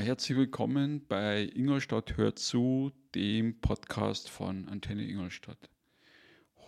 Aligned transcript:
Herzlich 0.00 0.38
willkommen 0.38 1.06
bei 1.06 1.50
Ingolstadt 1.54 2.16
hört 2.16 2.38
zu, 2.38 2.90
dem 3.14 3.60
Podcast 3.60 4.30
von 4.30 4.66
Antenne 4.66 5.06
Ingolstadt. 5.06 5.68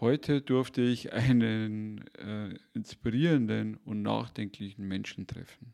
Heute 0.01 0.43
durfte 0.43 0.83
ich 0.83 1.15
einen 1.15 2.07
äh, 2.19 2.55
inspirierenden 2.75 3.79
und 3.87 4.03
nachdenklichen 4.03 4.87
Menschen 4.87 5.27
treffen. 5.27 5.73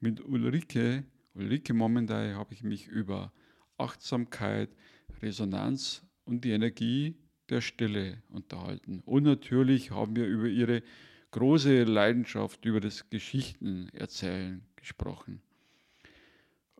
Mit 0.00 0.20
Ulrike, 0.20 1.04
Ulrike 1.34 1.74
Momendai, 1.74 2.32
habe 2.32 2.54
ich 2.54 2.64
mich 2.64 2.88
über 2.88 3.32
Achtsamkeit, 3.78 4.70
Resonanz 5.22 6.04
und 6.24 6.44
die 6.44 6.50
Energie 6.50 7.14
der 7.50 7.60
Stille 7.60 8.20
unterhalten. 8.30 9.00
Und 9.04 9.22
natürlich 9.22 9.92
haben 9.92 10.16
wir 10.16 10.26
über 10.26 10.48
ihre 10.48 10.82
große 11.30 11.84
Leidenschaft, 11.84 12.64
über 12.64 12.80
das 12.80 13.08
Geschichtenerzählen 13.10 14.66
gesprochen. 14.74 15.40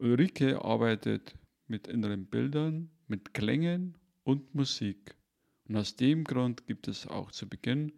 Ulrike 0.00 0.64
arbeitet 0.64 1.34
mit 1.66 1.86
inneren 1.86 2.26
Bildern, 2.26 2.90
mit 3.06 3.34
Klängen 3.34 3.98
und 4.24 4.54
Musik. 4.54 5.14
Und 5.68 5.76
aus 5.76 5.94
dem 5.94 6.24
Grund 6.24 6.66
gibt 6.66 6.88
es 6.88 7.06
auch 7.06 7.30
zu 7.30 7.48
Beginn 7.48 7.92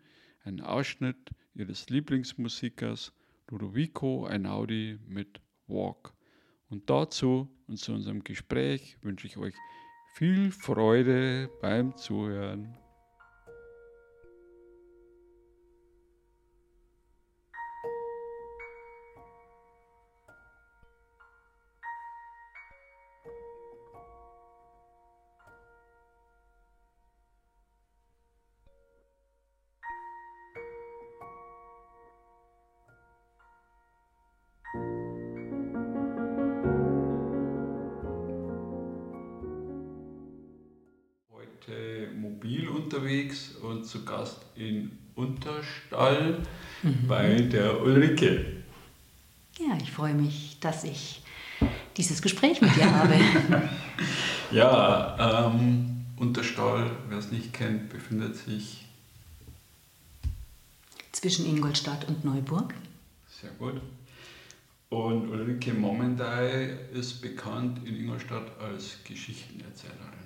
einen 0.44 0.60
Ausschnitt 0.60 1.30
ihres 1.54 1.88
Lieblingsmusikers 1.88 3.12
Ludovico 3.48 4.26
Einaudi 4.26 4.98
mit 5.06 5.40
Walk. 5.68 6.12
Und 6.68 6.90
dazu 6.90 7.48
und 7.66 7.76
zu 7.76 7.92
unserem 7.92 8.24
Gespräch 8.24 8.96
wünsche 9.02 9.26
ich 9.26 9.36
euch 9.36 9.54
viel 10.14 10.50
Freude 10.50 11.50
beim 11.60 11.96
Zuhören. 11.96 12.81
Unterwegs 42.92 43.52
und 43.62 43.86
zu 43.86 44.04
Gast 44.04 44.38
in 44.54 44.90
Unterstall 45.14 46.42
mhm. 46.82 47.06
bei 47.08 47.40
der 47.40 47.80
Ulrike. 47.80 48.62
Ja, 49.58 49.78
ich 49.80 49.90
freue 49.90 50.14
mich, 50.14 50.58
dass 50.60 50.84
ich 50.84 51.22
dieses 51.96 52.20
Gespräch 52.20 52.60
mit 52.60 52.74
dir 52.76 52.90
habe. 52.92 53.14
ja, 54.50 55.46
ähm, 55.46 56.04
Unterstall, 56.16 56.90
wer 57.08 57.18
es 57.18 57.30
nicht 57.32 57.52
kennt, 57.52 57.88
befindet 57.88 58.36
sich 58.36 58.84
zwischen 61.12 61.46
Ingolstadt 61.46 62.06
und 62.08 62.24
Neuburg. 62.24 62.74
Sehr 63.40 63.50
gut. 63.52 63.80
Und 64.90 65.30
Ulrike 65.30 65.72
Momendai 65.72 66.76
ist 66.92 67.22
bekannt 67.22 67.86
in 67.86 67.96
Ingolstadt 67.96 68.58
als 68.60 68.98
Geschichtenerzählerin 69.04 70.21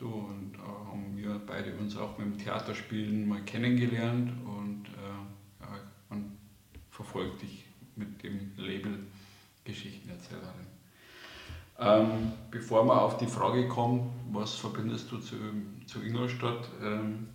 du 0.00 0.08
und 0.08 0.54
äh, 0.54 0.58
haben 0.58 1.16
wir 1.16 1.40
beide 1.46 1.74
uns 1.76 1.96
auch 1.96 2.18
mit 2.18 2.26
dem 2.26 2.38
Theaterspielen 2.38 3.28
mal 3.28 3.42
kennengelernt 3.42 4.32
und 4.44 4.86
äh, 4.86 5.62
ja, 5.64 5.80
man 6.08 6.36
verfolgt 6.90 7.42
dich 7.42 7.64
mit 7.96 8.22
dem 8.22 8.52
Label 8.56 9.06
Geschichtenerzählerin. 9.64 10.66
Ähm, 11.80 12.32
bevor 12.50 12.84
wir 12.84 13.00
auf 13.00 13.18
die 13.18 13.26
Frage 13.26 13.68
kommen, 13.68 14.10
was 14.32 14.54
verbindest 14.54 15.12
du 15.12 15.18
zu, 15.18 15.36
zu 15.86 16.02
Ingolstadt, 16.02 16.68
ähm, 16.82 17.28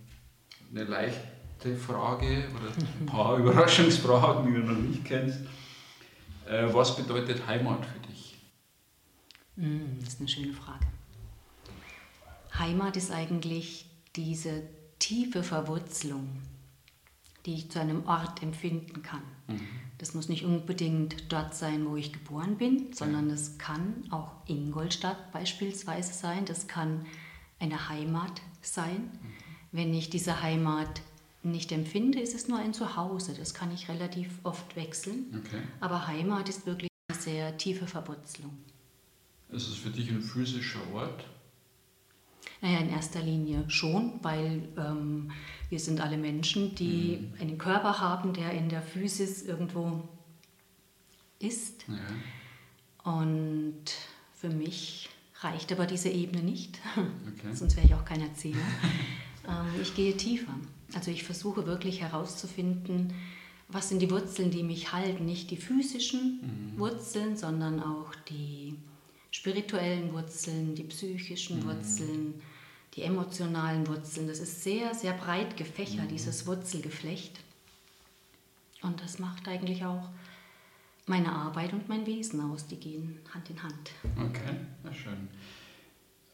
eine 0.70 0.84
leichte 0.84 1.76
Frage 1.76 2.44
oder 2.54 2.70
ein 3.00 3.06
paar 3.06 3.36
Überraschungsfragen, 3.38 4.46
die 4.46 4.60
du 4.60 4.66
noch 4.66 4.78
nicht 4.78 5.04
kennst. 5.04 5.40
Äh, 6.46 6.66
was 6.72 6.94
bedeutet 6.94 7.46
Heimat 7.46 7.86
für 7.86 8.00
dich? 8.00 8.36
Hm, 9.56 9.96
das 10.00 10.14
ist 10.14 10.20
eine 10.20 10.28
schöne 10.28 10.52
Frage. 10.52 10.93
Heimat 12.58 12.96
ist 12.96 13.10
eigentlich 13.10 13.86
diese 14.16 14.62
tiefe 14.98 15.42
Verwurzelung, 15.42 16.28
die 17.46 17.54
ich 17.54 17.70
zu 17.70 17.80
einem 17.80 18.06
Ort 18.06 18.42
empfinden 18.42 19.02
kann. 19.02 19.22
Mhm. 19.48 19.60
Das 19.98 20.14
muss 20.14 20.28
nicht 20.28 20.44
unbedingt 20.44 21.32
dort 21.32 21.54
sein, 21.54 21.86
wo 21.86 21.96
ich 21.96 22.12
geboren 22.12 22.56
bin, 22.56 22.92
sondern 22.92 23.30
es 23.30 23.58
kann 23.58 24.04
auch 24.10 24.32
Ingolstadt 24.46 25.32
beispielsweise 25.32 26.12
sein. 26.12 26.44
Das 26.44 26.66
kann 26.66 27.06
eine 27.58 27.88
Heimat 27.88 28.42
sein. 28.60 28.96
Mhm. 28.96 29.32
Wenn 29.72 29.94
ich 29.94 30.10
diese 30.10 30.42
Heimat 30.42 31.00
nicht 31.42 31.72
empfinde, 31.72 32.20
ist 32.20 32.34
es 32.34 32.48
nur 32.48 32.58
ein 32.58 32.74
Zuhause. 32.74 33.34
Das 33.34 33.54
kann 33.54 33.72
ich 33.72 33.88
relativ 33.88 34.30
oft 34.42 34.76
wechseln. 34.76 35.42
Okay. 35.44 35.62
Aber 35.80 36.06
Heimat 36.06 36.48
ist 36.48 36.66
wirklich 36.66 36.90
eine 37.08 37.18
sehr 37.18 37.56
tiefe 37.58 37.86
Verwurzelung. 37.86 38.56
Ist 39.50 39.68
es 39.68 39.76
für 39.76 39.90
dich 39.90 40.10
ein 40.10 40.22
physischer 40.22 40.80
Ort? 40.92 41.24
Naja, 42.64 42.78
in 42.78 42.88
erster 42.88 43.20
Linie 43.20 43.62
schon, 43.68 44.14
weil 44.22 44.66
ähm, 44.78 45.30
wir 45.68 45.78
sind 45.78 46.00
alle 46.00 46.16
Menschen, 46.16 46.74
die 46.74 47.18
mhm. 47.20 47.38
einen 47.38 47.58
Körper 47.58 48.00
haben, 48.00 48.32
der 48.32 48.52
in 48.52 48.70
der 48.70 48.80
Physis 48.80 49.42
irgendwo 49.42 50.08
ist. 51.40 51.84
Ja. 51.86 53.12
Und 53.12 53.84
für 54.32 54.48
mich 54.48 55.10
reicht 55.40 55.72
aber 55.72 55.84
diese 55.84 56.08
Ebene 56.08 56.42
nicht, 56.42 56.78
okay. 56.96 57.48
sonst 57.52 57.76
wäre 57.76 57.86
ich 57.86 57.92
auch 57.92 58.06
kein 58.06 58.22
Erzähler. 58.22 58.56
ähm, 59.46 59.82
ich 59.82 59.94
gehe 59.94 60.16
tiefer. 60.16 60.54
Also 60.94 61.10
ich 61.10 61.22
versuche 61.22 61.66
wirklich 61.66 62.00
herauszufinden, 62.00 63.12
was 63.68 63.90
sind 63.90 64.00
die 64.00 64.10
Wurzeln, 64.10 64.50
die 64.50 64.62
mich 64.62 64.90
halten. 64.90 65.26
Nicht 65.26 65.50
die 65.50 65.58
physischen 65.58 66.72
mhm. 66.72 66.78
Wurzeln, 66.78 67.36
sondern 67.36 67.82
auch 67.82 68.14
die 68.30 68.74
spirituellen 69.30 70.14
Wurzeln, 70.14 70.74
die 70.74 70.84
psychischen 70.84 71.60
mhm. 71.60 71.64
Wurzeln, 71.64 72.34
die 72.94 73.02
emotionalen 73.02 73.86
Wurzeln. 73.86 74.28
Das 74.28 74.38
ist 74.38 74.62
sehr, 74.62 74.94
sehr 74.94 75.12
breit 75.12 75.56
gefächert, 75.56 76.04
mhm. 76.04 76.08
dieses 76.08 76.46
Wurzelgeflecht. 76.46 77.40
Und 78.82 79.02
das 79.02 79.18
macht 79.18 79.48
eigentlich 79.48 79.84
auch 79.84 80.10
meine 81.06 81.32
Arbeit 81.32 81.72
und 81.72 81.88
mein 81.88 82.06
Wesen 82.06 82.40
aus. 82.40 82.66
Die 82.66 82.76
gehen 82.76 83.18
Hand 83.32 83.50
in 83.50 83.62
Hand. 83.62 83.90
Okay, 84.18 84.56
sehr 84.82 84.94
schön. 84.94 85.28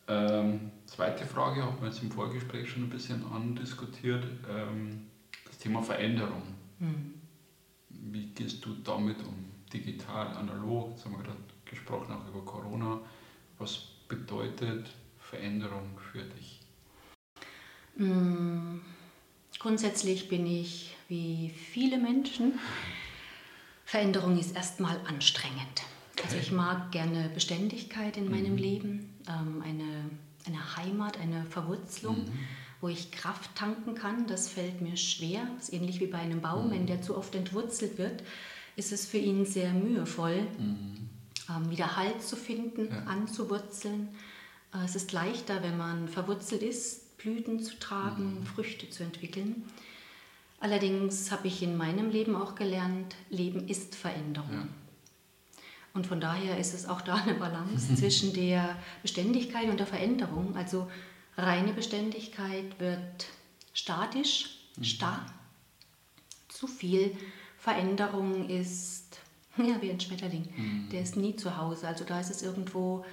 Ähm, 0.09 0.73
zweite 0.87 1.25
Frage 1.25 1.63
haben 1.63 1.81
wir 1.81 1.89
jetzt 1.89 2.03
im 2.03 2.11
Vorgespräch 2.11 2.69
schon 2.69 2.85
ein 2.85 2.91
bisschen 2.91 3.25
andiskutiert. 3.33 4.25
Ähm, 4.49 5.07
das 5.47 5.59
Thema 5.59 5.83
Veränderung. 5.83 6.43
Mhm. 6.79 7.15
Wie 7.89 8.27
gehst 8.27 8.65
du 8.65 8.75
damit 8.85 9.19
um? 9.21 9.47
Digital, 9.73 10.37
analog, 10.37 10.91
jetzt 10.91 11.05
haben 11.05 11.13
wir 11.13 11.23
gerade 11.23 11.39
gesprochen 11.65 12.13
auch 12.13 12.29
über 12.29 12.45
Corona. 12.45 12.99
Was 13.59 13.79
bedeutet 14.09 14.91
Veränderung 15.31 15.99
für 16.13 16.23
dich? 16.23 16.61
Mm, 17.97 18.81
grundsätzlich 19.59 20.29
bin 20.29 20.47
ich 20.47 20.97
wie 21.09 21.51
viele 21.51 21.99
Menschen. 21.99 22.59
Veränderung 23.85 24.39
ist 24.39 24.55
erstmal 24.55 25.01
anstrengend. 25.07 25.83
Also 26.23 26.37
ich 26.37 26.53
mag 26.53 26.93
gerne 26.93 27.31
Beständigkeit 27.33 28.17
in 28.17 28.31
meinem 28.31 28.53
mhm. 28.53 28.59
Leben, 28.59 29.15
ähm, 29.29 29.63
eine, 29.65 30.11
eine 30.47 30.77
Heimat, 30.77 31.19
eine 31.19 31.47
Verwurzelung, 31.47 32.25
mhm. 32.25 32.39
wo 32.81 32.89
ich 32.89 33.11
Kraft 33.11 33.55
tanken 33.55 33.95
kann. 33.95 34.27
Das 34.27 34.49
fällt 34.49 34.81
mir 34.83 34.97
schwer. 34.97 35.47
Das 35.57 35.69
ist 35.69 35.75
ähnlich 35.75 36.01
wie 36.01 36.07
bei 36.07 36.19
einem 36.19 36.41
Baum, 36.41 36.67
mhm. 36.67 36.71
wenn 36.73 36.87
der 36.87 37.03
zu 37.03 37.17
oft 37.17 37.35
entwurzelt 37.35 37.99
wird, 37.99 38.23
ist 38.77 38.93
es 38.93 39.07
für 39.07 39.19
ihn 39.19 39.47
sehr 39.47 39.73
mühevoll, 39.73 40.43
mhm. 40.59 41.09
ähm, 41.49 41.71
wieder 41.71 41.97
Halt 41.97 42.23
zu 42.23 42.37
finden, 42.37 42.89
ja. 42.91 43.05
anzuwurzeln. 43.05 44.09
Äh, 44.75 44.85
es 44.85 44.97
ist 44.97 45.13
leichter, 45.13 45.63
wenn 45.63 45.77
man 45.77 46.09
verwurzelt 46.09 46.63
ist, 46.63 47.17
Blüten 47.19 47.63
zu 47.63 47.79
tragen, 47.79 48.41
mhm. 48.41 48.47
Früchte 48.47 48.89
zu 48.91 49.03
entwickeln. 49.03 49.65
Allerdings 50.61 51.31
habe 51.31 51.49
ich 51.49 51.63
in 51.63 51.77
meinem 51.77 52.11
Leben 52.11 52.37
auch 52.37 52.55
gelernt, 52.55 53.17
Leben 53.31 53.69
ist 53.69 53.95
Veränderung. 53.95 54.53
Ja. 54.53 54.69
Und 55.93 56.07
von 56.07 56.21
daher 56.21 56.59
ist 56.59 56.75
es 56.75 56.87
auch 56.87 57.01
da 57.01 57.17
eine 57.17 57.35
Balance 57.35 57.95
zwischen 57.97 58.33
der 58.33 58.77
Beständigkeit 59.03 59.69
und 59.69 59.79
der 59.79 59.87
Veränderung. 59.87 60.57
Also 60.57 60.91
reine 61.37 61.73
Beständigkeit 61.73 62.79
wird 62.79 63.27
statisch, 63.73 64.59
mhm. 64.77 64.85
starr. 64.85 65.27
Zu 66.49 66.67
viel 66.67 67.17
Veränderung 67.59 68.49
ist 68.49 69.19
ja, 69.57 69.81
wie 69.81 69.91
ein 69.91 70.01
Schmetterling. 70.01 70.49
Mhm. 70.57 70.89
Der 70.91 71.03
ist 71.03 71.17
nie 71.17 71.37
zu 71.37 71.57
Hause. 71.57 71.89
Also 71.89 72.05
da 72.05 72.21
ist 72.21 72.31
es 72.31 72.43
irgendwo 72.43 73.05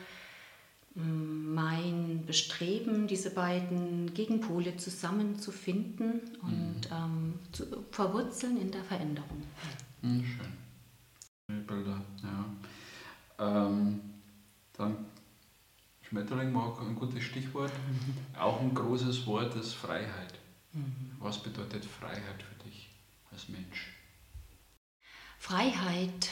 mein 0.98 2.24
Bestreben, 2.26 3.08
diese 3.08 3.30
beiden 3.30 4.14
Gegenpole 4.14 4.78
zusammenzufinden 4.78 6.22
und 6.42 6.90
mhm. 6.90 6.96
ähm, 6.96 7.40
zu 7.52 7.66
verwurzeln 7.92 8.58
in 8.58 8.72
der 8.72 8.84
Veränderung. 8.84 9.44
Mhm, 10.02 10.26
schön. 10.26 11.66
Bilder, 11.66 12.02
ja. 12.24 12.46
Ähm, 13.68 14.02
dann 14.74 15.06
Schmetterling 16.02 16.54
war 16.54 16.80
ein 16.82 16.96
gutes 16.96 17.24
Stichwort. 17.24 17.72
Auch 18.40 18.60
ein 18.62 18.74
großes 18.74 19.28
Wort 19.28 19.56
ist 19.56 19.74
Freiheit. 19.74 20.40
Mhm. 20.74 21.12
Was 21.20 21.42
bedeutet 21.42 21.86
Freiheit 21.86 22.42
für 22.42 22.64
dich 22.64 22.90
als 23.32 23.50
Mensch? 23.50 23.94
Freiheit 25.38 26.30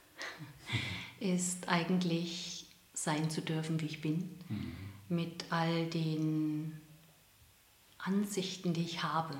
ist 1.20 1.68
eigentlich 1.68 2.57
sein 3.04 3.30
zu 3.30 3.40
dürfen, 3.40 3.80
wie 3.80 3.86
ich 3.86 4.00
bin, 4.00 4.28
mhm. 4.48 4.72
mit 5.08 5.44
all 5.50 5.86
den 5.86 6.80
Ansichten, 7.98 8.72
die 8.72 8.82
ich 8.82 9.02
habe. 9.02 9.36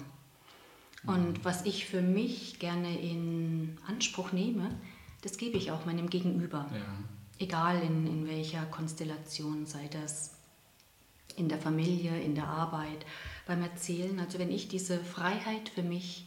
Und 1.04 1.38
mhm. 1.38 1.44
was 1.44 1.64
ich 1.64 1.86
für 1.86 2.02
mich 2.02 2.58
gerne 2.58 3.00
in 3.00 3.78
Anspruch 3.86 4.32
nehme, 4.32 4.70
das 5.22 5.36
gebe 5.36 5.56
ich 5.58 5.70
auch 5.70 5.84
meinem 5.86 6.10
Gegenüber. 6.10 6.70
Ja. 6.72 6.80
Egal 7.40 7.80
in, 7.82 8.06
in 8.06 8.26
welcher 8.28 8.64
Konstellation, 8.66 9.66
sei 9.66 9.88
das 9.88 10.34
in 11.36 11.48
der 11.48 11.58
Familie, 11.58 12.20
in 12.20 12.34
der 12.34 12.48
Arbeit, 12.48 13.06
beim 13.46 13.62
Erzählen. 13.62 14.18
Also 14.18 14.38
wenn 14.38 14.50
ich 14.50 14.68
diese 14.68 14.98
Freiheit 14.98 15.68
für 15.68 15.82
mich 15.82 16.26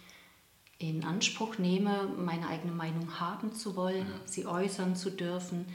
in 0.78 1.04
Anspruch 1.04 1.58
nehme, 1.58 2.08
meine 2.18 2.48
eigene 2.48 2.72
Meinung 2.72 3.20
haben 3.20 3.54
zu 3.54 3.76
wollen, 3.76 4.08
ja. 4.08 4.22
sie 4.26 4.46
äußern 4.46 4.96
zu 4.96 5.12
dürfen, 5.12 5.66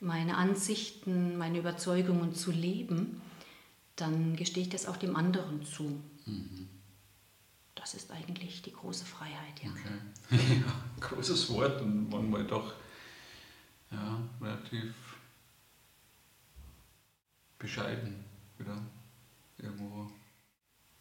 meine 0.00 0.36
Ansichten, 0.36 1.36
meine 1.38 1.58
Überzeugungen 1.58 2.34
zu 2.34 2.50
leben, 2.50 3.20
dann 3.96 4.36
gestehe 4.36 4.62
ich 4.62 4.68
das 4.68 4.86
auch 4.86 4.96
dem 4.96 5.16
anderen 5.16 5.64
zu. 5.64 6.00
Mhm. 6.26 6.68
Das 7.74 7.94
ist 7.94 8.10
eigentlich 8.10 8.62
die 8.62 8.72
große 8.72 9.04
Freiheit, 9.04 9.62
ja. 9.62 9.70
Okay. 9.70 10.40
ja 10.66 10.72
großes 11.00 11.50
Wort 11.50 11.80
und 11.80 12.10
manchmal 12.10 12.44
doch 12.44 12.74
ja, 13.90 14.20
relativ 14.40 14.94
bescheiden 17.58 18.24
wieder 18.58 18.80
irgendwo. 19.58 20.10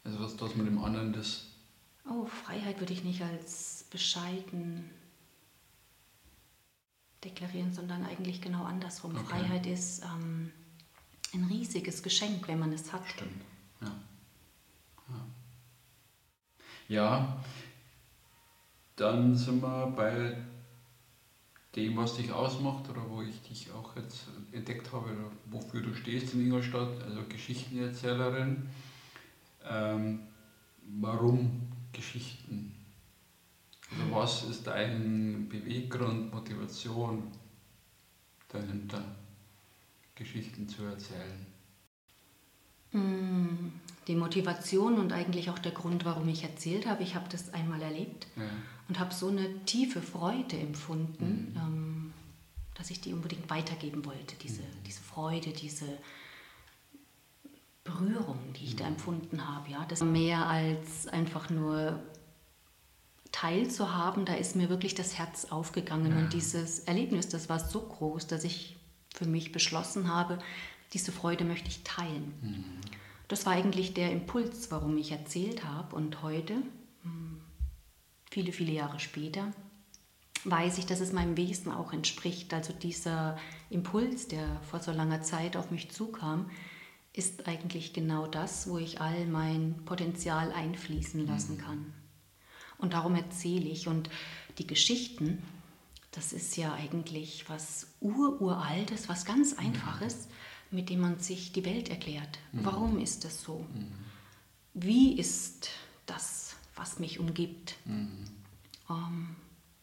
Also 0.03 0.19
was 0.19 0.37
das 0.37 0.55
mit 0.55 0.67
dem 0.67 0.83
anderen 0.83 1.13
das. 1.13 1.47
Oh, 2.09 2.25
Freiheit 2.25 2.79
würde 2.79 2.93
ich 2.93 3.03
nicht 3.03 3.21
als 3.21 3.85
bescheiden 3.91 4.89
deklarieren, 7.29 7.73
sondern 7.73 8.05
eigentlich 8.05 8.41
genau 8.41 8.63
andersrum. 8.63 9.15
Okay. 9.15 9.25
Freiheit 9.25 9.65
ist 9.65 10.03
ähm, 10.03 10.51
ein 11.33 11.43
riesiges 11.45 12.01
Geschenk, 12.03 12.47
wenn 12.47 12.59
man 12.59 12.73
es 12.73 12.91
hat. 12.93 13.05
Stimmt, 13.07 13.43
ja. 13.81 13.91
Ja, 15.09 15.25
ja 16.87 17.43
dann 18.95 19.35
sind 19.35 19.61
wir 19.61 19.93
bei 19.95 20.35
dem, 21.75 21.95
was 21.95 22.15
dich 22.15 22.31
ausmacht 22.31 22.89
oder 22.89 23.07
wo 23.07 23.21
ich 23.21 23.39
dich 23.43 23.71
auch 23.71 23.95
jetzt 23.95 24.25
entdeckt 24.51 24.91
habe, 24.91 25.09
wofür 25.45 25.81
du 25.81 25.93
stehst 25.93 26.33
in 26.33 26.41
Ingolstadt, 26.41 27.03
also 27.03 27.21
Geschichtenerzählerin. 27.29 28.67
Ähm, 29.69 30.21
warum 30.99 31.71
Geschichten? 31.93 32.73
Also 33.91 34.11
was 34.27 34.43
ist 34.43 34.67
dein 34.67 35.47
Beweggrund, 35.47 36.33
Motivation 36.33 37.31
dahinter, 38.49 39.01
Geschichten 40.15 40.67
zu 40.67 40.83
erzählen? 40.83 41.45
Mm, 42.91 43.71
die 44.07 44.15
Motivation 44.15 44.99
und 44.99 45.13
eigentlich 45.13 45.49
auch 45.49 45.59
der 45.59 45.71
Grund, 45.71 46.03
warum 46.03 46.27
ich 46.27 46.43
erzählt 46.43 46.87
habe. 46.87 47.03
Ich 47.03 47.15
habe 47.15 47.29
das 47.29 47.53
einmal 47.53 47.81
erlebt 47.81 48.27
ja. 48.35 48.43
und 48.89 48.99
habe 48.99 49.13
so 49.13 49.29
eine 49.29 49.63
tiefe 49.63 50.01
Freude 50.01 50.57
empfunden, 50.57 51.53
mhm. 51.53 51.57
ähm, 51.57 52.13
dass 52.75 52.89
ich 52.89 52.99
die 52.99 53.13
unbedingt 53.13 53.49
weitergeben 53.49 54.03
wollte. 54.05 54.35
Diese, 54.43 54.61
mhm. 54.61 54.83
diese 54.85 55.03
Freude, 55.03 55.51
diese 55.51 55.85
Berührung, 57.85 58.39
die 58.59 58.65
ich 58.65 58.73
mhm. 58.73 58.77
da 58.77 58.87
empfunden 58.87 59.47
habe. 59.47 59.71
Ja? 59.71 59.85
Das 59.87 60.03
mehr 60.03 60.47
als 60.47 61.07
einfach 61.07 61.49
nur 61.49 62.01
teilzuhaben, 63.31 64.25
da 64.25 64.33
ist 64.33 64.55
mir 64.55 64.69
wirklich 64.69 64.95
das 64.95 65.17
Herz 65.17 65.45
aufgegangen. 65.45 66.11
Ja. 66.11 66.17
Und 66.19 66.33
dieses 66.33 66.79
Erlebnis, 66.79 67.29
das 67.29 67.49
war 67.49 67.59
so 67.59 67.81
groß, 67.81 68.27
dass 68.27 68.43
ich 68.43 68.77
für 69.13 69.25
mich 69.25 69.51
beschlossen 69.51 70.13
habe, 70.13 70.39
diese 70.93 71.11
Freude 71.11 71.43
möchte 71.43 71.69
ich 71.69 71.83
teilen. 71.83 72.33
Mhm. 72.41 72.63
Das 73.27 73.45
war 73.45 73.53
eigentlich 73.53 73.93
der 73.93 74.11
Impuls, 74.11 74.71
warum 74.71 74.97
ich 74.97 75.11
erzählt 75.11 75.65
habe. 75.65 75.95
Und 75.95 76.21
heute, 76.21 76.53
hm, 77.03 77.41
viele, 78.31 78.53
viele 78.53 78.71
Jahre 78.71 78.99
später, 78.99 79.51
weiß 80.45 80.77
ich, 80.77 80.85
dass 80.85 81.01
es 81.01 81.11
meinem 81.11 81.35
Wesen 81.35 81.71
auch 81.71 81.91
entspricht. 81.91 82.53
Also 82.53 82.71
dieser 82.71 83.37
Impuls, 83.69 84.27
der 84.27 84.61
vor 84.61 84.79
so 84.79 84.91
langer 84.91 85.21
Zeit 85.21 85.57
auf 85.57 85.71
mich 85.71 85.91
zukam, 85.91 86.49
ist 87.11 87.47
eigentlich 87.47 87.93
genau 87.93 88.27
das, 88.27 88.69
wo 88.69 88.77
ich 88.77 89.01
all 89.01 89.25
mein 89.25 89.83
Potenzial 89.85 90.51
einfließen 90.51 91.25
lassen 91.25 91.55
mhm. 91.55 91.61
kann. 91.61 91.93
Und 92.77 92.93
darum 92.93 93.15
erzähle 93.15 93.69
ich. 93.69 93.87
Und 93.87 94.09
die 94.57 94.67
Geschichten, 94.67 95.41
das 96.11 96.33
ist 96.33 96.57
ja 96.57 96.73
eigentlich 96.73 97.49
was 97.49 97.87
Ururaltes, 98.01 99.09
was 99.09 99.25
ganz 99.25 99.53
mhm. 99.53 99.67
Einfaches, 99.67 100.27
mit 100.71 100.89
dem 100.89 100.99
man 100.99 101.19
sich 101.19 101.51
die 101.51 101.65
Welt 101.65 101.89
erklärt. 101.89 102.39
Mhm. 102.51 102.65
Warum 102.65 102.99
ist 102.99 103.23
das 103.23 103.41
so? 103.41 103.65
Mhm. 103.73 103.93
Wie 104.73 105.17
ist 105.17 105.69
das, 106.05 106.55
was 106.75 106.99
mich 106.99 107.19
umgibt? 107.19 107.75
Mhm. 107.85 108.25
Ähm, 108.89 109.35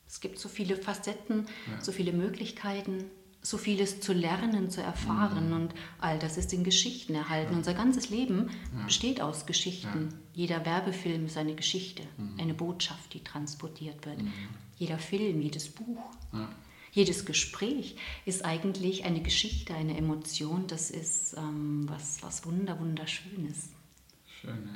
es 0.06 0.20
gibt 0.20 0.38
so 0.38 0.48
viele 0.48 0.76
Facetten, 0.76 1.46
ja. 1.70 1.80
so 1.80 1.90
viele 1.90 2.12
Möglichkeiten, 2.12 3.10
so 3.44 3.58
vieles 3.58 4.00
zu 4.00 4.14
lernen, 4.14 4.70
zu 4.70 4.82
erfahren. 4.82 5.48
Mhm. 5.48 5.56
Und 5.56 5.74
all 5.98 6.18
das 6.18 6.38
ist 6.38 6.52
in 6.54 6.64
Geschichten 6.64 7.14
erhalten. 7.14 7.52
Ja. 7.52 7.58
Unser 7.58 7.74
ganzes 7.74 8.08
Leben 8.08 8.50
ja. 8.76 8.84
besteht 8.84 9.20
aus 9.20 9.44
Geschichten. 9.44 10.08
Ja. 10.10 10.18
Jeder 10.32 10.64
Werbefilm 10.64 11.26
ist 11.26 11.36
eine 11.36 11.54
Geschichte, 11.54 12.02
mhm. 12.16 12.40
eine 12.40 12.54
Botschaft, 12.54 13.12
die 13.12 13.22
transportiert 13.22 14.06
wird. 14.06 14.22
Mhm. 14.22 14.32
Jeder 14.78 14.98
Film, 14.98 15.42
jedes 15.42 15.68
Buch, 15.68 16.02
jedes 16.90 17.26
Gespräch 17.26 17.96
ist 18.24 18.44
eigentlich 18.44 19.04
eine 19.04 19.20
Geschichte, 19.20 19.74
eine 19.74 19.96
Emotion. 19.96 20.66
Das 20.66 20.90
ist 20.90 21.36
ähm, 21.36 21.84
was, 21.88 22.22
was 22.22 22.46
wunder, 22.46 22.80
wunderschönes. 22.80 23.70
Schön, 24.40 24.68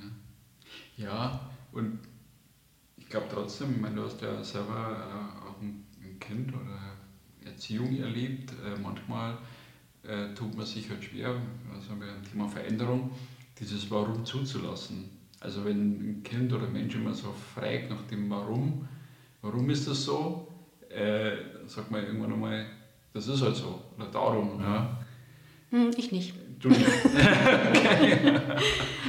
ja. 0.96 1.06
Ja, 1.06 1.50
und 1.72 2.00
ich 2.96 3.08
glaube 3.08 3.26
trotzdem, 3.32 3.72
ich 3.72 3.80
meine, 3.80 3.96
du 3.96 4.04
hast 4.04 4.20
ja 4.20 4.42
selber 4.44 5.40
äh, 5.44 5.48
auch 5.48 5.60
ein, 5.62 5.86
ein 6.02 6.18
Kind 6.20 6.52
oder 6.52 6.97
Erziehung 7.58 8.00
erlebt. 8.00 8.52
Äh, 8.52 8.80
manchmal 8.80 9.36
äh, 10.04 10.32
tut 10.34 10.56
man 10.56 10.64
sich 10.64 10.88
halt 10.88 11.02
schwer, 11.02 11.34
also 11.74 11.88
beim 11.90 12.22
Thema 12.30 12.48
Veränderung, 12.48 13.10
dieses 13.58 13.90
Warum 13.90 14.24
zuzulassen. 14.24 15.10
Also 15.40 15.64
wenn 15.64 16.10
ein 16.10 16.22
Kind 16.22 16.52
oder 16.52 16.66
ein 16.66 16.72
Mensch 16.72 16.94
immer 16.94 17.12
so 17.12 17.32
fragt 17.32 17.90
nach 17.90 18.02
dem 18.02 18.30
Warum, 18.30 18.86
warum 19.42 19.68
ist 19.70 19.88
das 19.88 20.04
so, 20.04 20.46
äh, 20.88 21.32
sagt 21.66 21.90
man 21.90 22.04
irgendwann 22.04 22.32
einmal, 22.32 22.66
das 23.12 23.26
ist 23.26 23.42
halt 23.42 23.56
so 23.56 23.82
oder 23.96 24.06
darum. 24.06 24.60
Ja. 24.60 24.96
Hm, 25.70 25.90
ich 25.96 26.12
nicht. 26.12 26.34
Du 26.60 26.68
nicht. 26.68 26.80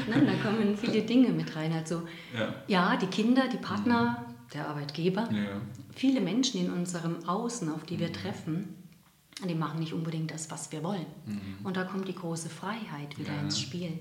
Nein, 0.07 0.25
da 0.25 0.33
kommen 0.43 0.75
viele 0.75 1.01
Dinge 1.01 1.29
mit 1.29 1.55
rein. 1.55 1.71
Also 1.73 2.03
ja, 2.37 2.53
ja 2.67 2.97
die 2.97 3.07
Kinder, 3.07 3.47
die 3.47 3.57
Partner, 3.57 4.23
mhm 4.27 4.29
der 4.53 4.67
Arbeitgeber. 4.67 5.29
Ja. 5.31 5.61
Viele 5.99 6.21
Menschen 6.21 6.61
in 6.61 6.71
unserem 6.71 7.27
Außen, 7.27 7.69
auf 7.73 7.83
die 7.83 7.99
wir 7.99 8.07
mhm. 8.07 8.13
treffen, 8.13 8.75
die 9.45 9.53
machen 9.53 9.79
nicht 9.79 9.91
unbedingt 9.91 10.31
das, 10.31 10.49
was 10.49 10.71
wir 10.71 10.81
wollen. 10.81 11.05
Mhm. 11.25 11.65
Und 11.65 11.75
da 11.75 11.83
kommt 11.83 12.07
die 12.07 12.15
große 12.15 12.47
Freiheit 12.47 13.19
wieder 13.19 13.33
ja. 13.33 13.41
ins 13.41 13.59
Spiel. 13.59 13.99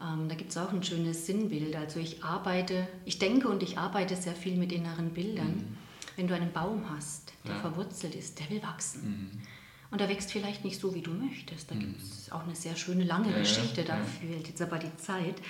Ähm, 0.00 0.28
da 0.28 0.36
gibt 0.36 0.50
es 0.50 0.56
auch 0.56 0.72
ein 0.72 0.84
schönes 0.84 1.26
Sinnbild. 1.26 1.74
Also 1.74 1.98
ich 1.98 2.22
arbeite, 2.22 2.86
ich 3.04 3.18
denke 3.18 3.48
und 3.48 3.64
ich 3.64 3.76
arbeite 3.76 4.14
sehr 4.14 4.36
viel 4.36 4.56
mit 4.56 4.70
inneren 4.70 5.10
Bildern. 5.14 5.48
Mhm. 5.48 5.76
Wenn 6.14 6.28
du 6.28 6.34
einen 6.36 6.52
Baum 6.52 6.88
hast, 6.90 7.32
der 7.44 7.56
ja. 7.56 7.60
verwurzelt 7.60 8.14
ist, 8.14 8.38
der 8.38 8.48
will 8.48 8.62
wachsen. 8.62 9.02
Mhm. 9.02 9.42
Und 9.90 10.00
er 10.00 10.08
wächst 10.08 10.30
vielleicht 10.30 10.64
nicht 10.64 10.80
so, 10.80 10.94
wie 10.94 11.02
du 11.02 11.10
möchtest. 11.10 11.72
Da 11.72 11.74
mhm. 11.74 11.80
gibt 11.80 12.02
es 12.02 12.30
auch 12.30 12.44
eine 12.44 12.54
sehr 12.54 12.76
schöne, 12.76 13.02
lange 13.02 13.32
ja, 13.32 13.38
Geschichte 13.38 13.82
dafür, 13.82 14.36
jetzt 14.46 14.62
aber 14.62 14.78
die 14.78 14.96
Zeit. 14.96 15.42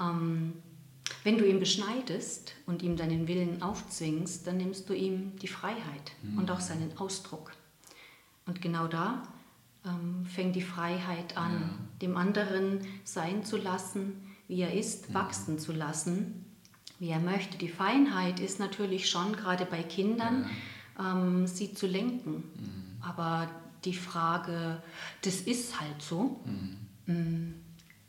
Ähm, 0.00 0.54
wenn 1.24 1.38
du 1.38 1.46
ihn 1.46 1.60
beschneidest 1.60 2.54
und 2.66 2.82
ihm 2.82 2.96
deinen 2.96 3.28
Willen 3.28 3.62
aufzwingst, 3.62 4.46
dann 4.46 4.56
nimmst 4.56 4.88
du 4.88 4.94
ihm 4.94 5.36
die 5.38 5.48
Freiheit 5.48 6.12
mhm. 6.22 6.38
und 6.38 6.50
auch 6.50 6.60
seinen 6.60 6.96
Ausdruck. 6.98 7.52
Und 8.46 8.60
genau 8.62 8.86
da 8.86 9.22
ähm, 9.84 10.26
fängt 10.26 10.56
die 10.56 10.62
Freiheit 10.62 11.36
an, 11.36 11.52
ja. 11.52 11.70
dem 12.02 12.16
anderen 12.16 12.80
sein 13.04 13.44
zu 13.44 13.56
lassen, 13.56 14.34
wie 14.48 14.60
er 14.60 14.74
ist, 14.74 15.08
ja. 15.08 15.14
wachsen 15.14 15.58
zu 15.58 15.72
lassen, 15.72 16.44
wie 16.98 17.08
er 17.08 17.20
möchte. 17.20 17.58
Die 17.58 17.68
Feinheit 17.68 18.40
ist 18.40 18.58
natürlich 18.58 19.08
schon 19.08 19.34
gerade 19.34 19.64
bei 19.64 19.82
Kindern, 19.82 20.50
ja. 20.98 21.12
ähm, 21.12 21.46
sie 21.46 21.74
zu 21.74 21.86
lenken. 21.86 22.32
Mhm. 22.34 23.02
Aber 23.02 23.48
die 23.84 23.94
Frage, 23.94 24.82
das 25.22 25.40
ist 25.42 25.80
halt 25.80 26.02
so. 26.02 26.40
Mhm. 27.06 27.54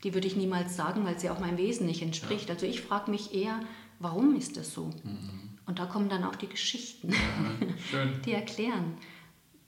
Die 0.04 0.14
würde 0.14 0.26
ich 0.26 0.36
niemals 0.36 0.76
sagen, 0.76 1.04
weil 1.04 1.18
sie 1.18 1.30
auch 1.30 1.38
meinem 1.38 1.58
Wesen 1.58 1.86
nicht 1.86 2.02
entspricht. 2.02 2.48
Ja. 2.48 2.54
Also 2.54 2.66
ich 2.66 2.80
frage 2.80 3.10
mich 3.10 3.34
eher, 3.34 3.60
warum 3.98 4.36
ist 4.36 4.56
das 4.56 4.72
so? 4.72 4.86
Mhm. 5.04 5.50
Und 5.66 5.78
da 5.78 5.86
kommen 5.86 6.08
dann 6.08 6.24
auch 6.24 6.34
die 6.34 6.48
Geschichten, 6.48 7.12
ja, 7.12 8.04
die 8.26 8.32
erklären 8.32 8.94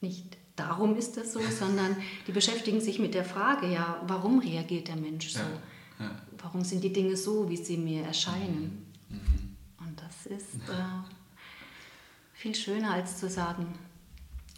nicht 0.01 0.37
darum 0.57 0.97
ist 0.97 1.17
das 1.17 1.33
so, 1.33 1.41
sondern 1.41 1.97
die 2.27 2.33
beschäftigen 2.33 2.81
sich 2.81 2.99
mit 2.99 3.15
der 3.15 3.25
Frage, 3.25 3.67
ja, 3.67 4.01
warum 4.07 4.39
reagiert 4.39 4.89
der 4.89 4.97
Mensch 4.97 5.31
so? 5.31 5.41
Ja. 5.99 6.11
Warum 6.39 6.63
sind 6.63 6.85
die 6.85 6.93
Dinge 6.93 7.17
so, 7.17 7.49
wie 7.49 7.57
sie 7.57 7.77
mir 7.77 8.05
erscheinen? 8.05 8.87
Mhm. 9.09 9.17
Mhm. 9.17 9.57
Und 9.79 10.01
das 10.01 10.27
ist 10.27 10.55
äh, 10.69 10.85
viel 12.35 12.55
schöner 12.55 12.93
als 12.93 13.19
zu 13.19 13.29
sagen, 13.29 13.67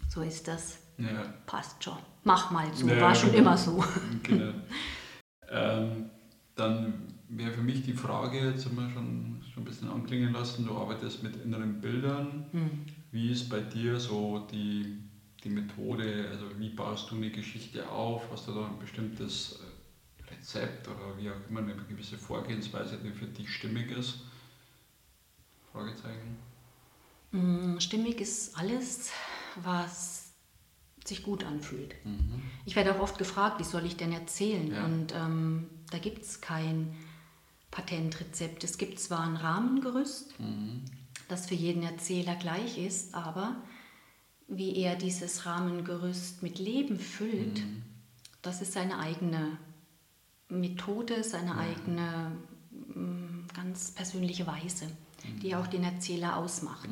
so 0.09 0.23
ist 0.23 0.49
das, 0.49 0.79
passt 1.47 1.83
schon, 1.85 1.99
mach 2.25 2.51
mal 2.51 2.67
so, 2.75 2.89
war 2.89 3.15
schon 3.15 3.31
genau. 3.31 3.43
immer 3.43 3.59
so. 3.59 3.85
Genau. 4.23 4.53
Ähm, 5.51 6.11
dann 6.55 7.15
wäre 7.29 7.53
für 7.53 7.63
mich 7.63 7.83
die 7.83 7.93
Frage, 7.93 8.51
jetzt 8.51 8.67
haben 8.67 8.77
wir 8.77 8.91
schon, 8.91 9.43
schon 9.53 9.63
ein 9.63 9.67
bisschen 9.67 9.89
anklingen 9.89 10.33
lassen, 10.33 10.67
du 10.67 10.77
arbeitest 10.77 11.23
mit 11.23 11.37
inneren 11.37 11.81
Bildern. 11.81 12.47
Mhm. 12.53 12.87
Wie 13.13 13.31
ist 13.31 13.49
bei 13.49 13.61
dir 13.61 13.99
so 14.01 14.47
die, 14.51 14.99
die 15.45 15.51
Methode, 15.51 16.29
also 16.31 16.47
wie 16.59 16.71
baust 16.71 17.11
du 17.11 17.17
eine 17.17 17.31
Geschichte 17.31 17.89
auf? 17.89 18.31
Hast 18.31 18.49
du 18.49 18.53
da 18.53 18.67
ein 18.67 18.79
bestimmtes 18.79 19.61
äh, 19.61 20.35
Rezept 20.35 20.89
oder 20.89 21.19
wie 21.19 21.31
auch 21.31 21.49
immer 21.49 21.61
eine 21.61 21.75
gewisse 21.89 22.17
Vorgehensweise, 22.17 22.99
die 22.99 23.11
für 23.11 23.27
dich 23.27 23.51
stimmig 23.51 23.91
ist? 23.91 24.21
Fragezeichen. 25.73 26.37
Mm, 27.33 27.79
stimmig 27.79 28.21
ist 28.21 28.57
alles, 28.59 29.11
was 29.57 30.26
sich 31.09 31.23
gut 31.23 31.45
anfühlt. 31.45 31.95
Mhm. 32.05 32.43
Ich 32.65 32.77
werde 32.77 32.95
auch 32.95 33.01
oft 33.01 33.19
gefragt, 33.19 33.59
wie 33.61 33.65
soll 33.65 33.85
ich 33.85 33.97
denn 33.97 34.13
erzählen? 34.13 34.73
Ja. 34.73 34.85
Und 34.85 35.15
ähm, 35.15 35.67
da 35.91 35.99
gibt 35.99 36.23
es 36.23 36.41
kein 36.41 36.95
Patentrezept. 37.71 38.65
Es 38.65 38.79
gibt 38.79 38.99
zwar 38.99 39.21
ein 39.21 39.37
Rahmengerüst, 39.37 40.39
mhm. 40.41 40.85
das 41.29 41.47
für 41.47 41.55
jeden 41.55 41.83
Erzähler 41.83 42.35
gleich 42.37 42.79
ist, 42.79 43.15
aber 43.15 43.57
wie 44.49 44.77
er 44.77 44.97
dieses 44.97 45.45
Rahmengerüst 45.47 46.43
mit 46.43 46.59
Leben 46.59 46.99
füllt, 46.99 47.59
mhm. 47.59 47.83
das 48.43 48.63
ist 48.63 48.73
seine 48.73 48.99
eigene 48.99 49.59
Methode, 50.49 51.25
seine 51.25 51.51
ja. 51.51 51.57
eigene 51.57 52.33
mm, 52.95 53.47
ganz 53.55 53.91
persönliche 53.91 54.47
Weise, 54.47 54.87
mhm. 54.87 55.41
die 55.41 55.57
auch 55.57 55.67
den 55.67 55.83
Erzähler 55.83 56.37
ausmacht. 56.37 56.89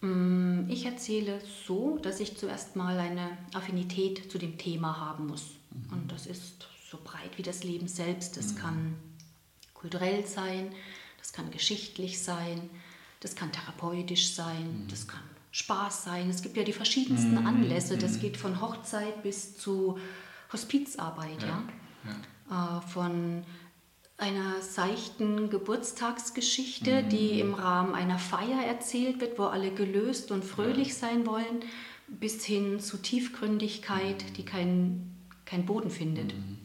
Mm, 0.00 0.68
ich 0.68 0.84
erzähle 0.84 1.40
so, 1.66 1.98
dass 1.98 2.20
ich 2.20 2.36
zuerst 2.36 2.76
mal 2.76 2.98
eine 2.98 3.36
Affinität 3.52 4.30
zu 4.30 4.38
dem 4.38 4.58
Thema 4.58 4.98
haben 4.98 5.26
muss. 5.26 5.56
Mhm. 5.70 5.92
Und 5.92 6.12
das 6.12 6.26
ist 6.26 6.68
so 6.90 6.98
breit 7.02 7.36
wie 7.36 7.42
das 7.42 7.64
Leben 7.64 7.88
selbst. 7.88 8.36
Das 8.36 8.52
mhm. 8.52 8.58
kann 8.58 8.96
kulturell 9.74 10.26
sein, 10.26 10.72
das 11.18 11.32
kann 11.32 11.50
geschichtlich 11.50 12.22
sein, 12.22 12.70
das 13.20 13.34
kann 13.34 13.52
therapeutisch 13.52 14.34
sein, 14.34 14.84
mhm. 14.84 14.88
das 14.88 15.06
kann 15.08 15.22
Spaß 15.50 16.04
sein. 16.04 16.30
Es 16.30 16.42
gibt 16.42 16.56
ja 16.56 16.62
die 16.62 16.72
verschiedensten 16.72 17.40
mhm. 17.40 17.46
Anlässe. 17.46 17.98
Das 17.98 18.14
mhm. 18.14 18.20
geht 18.20 18.36
von 18.36 18.60
Hochzeit 18.60 19.22
bis 19.22 19.56
zu 19.56 19.98
Hospizarbeit. 20.52 21.42
Ja. 21.42 21.62
ja. 22.48 22.78
Äh, 22.78 22.80
von 22.88 23.44
einer 24.18 24.60
seichten 24.60 25.48
Geburtstagsgeschichte, 25.48 27.02
mhm. 27.02 27.08
die 27.08 27.40
im 27.40 27.54
Rahmen 27.54 27.94
einer 27.94 28.18
Feier 28.18 28.64
erzählt 28.66 29.20
wird, 29.20 29.38
wo 29.38 29.44
alle 29.44 29.70
gelöst 29.70 30.32
und 30.32 30.44
fröhlich 30.44 30.96
sein 30.96 31.24
wollen, 31.26 31.62
bis 32.08 32.44
hin 32.44 32.80
zu 32.80 32.98
Tiefgründigkeit, 32.98 34.36
die 34.36 34.44
keinen 34.44 35.14
kein 35.44 35.64
Boden 35.64 35.90
findet. 35.90 36.34
Mhm. 36.34 36.58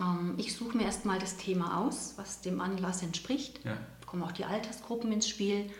Ähm, 0.00 0.34
ich 0.38 0.54
suche 0.54 0.76
mir 0.76 0.84
erstmal 0.84 1.18
das 1.18 1.36
Thema 1.36 1.84
aus, 1.84 2.14
was 2.16 2.40
dem 2.40 2.60
Anlass 2.60 3.02
entspricht. 3.02 3.60
Ja. 3.64 3.76
Kommen 4.06 4.22
auch 4.22 4.32
die 4.32 4.44
Altersgruppen 4.44 5.12
ins 5.12 5.28
Spiel. 5.28 5.70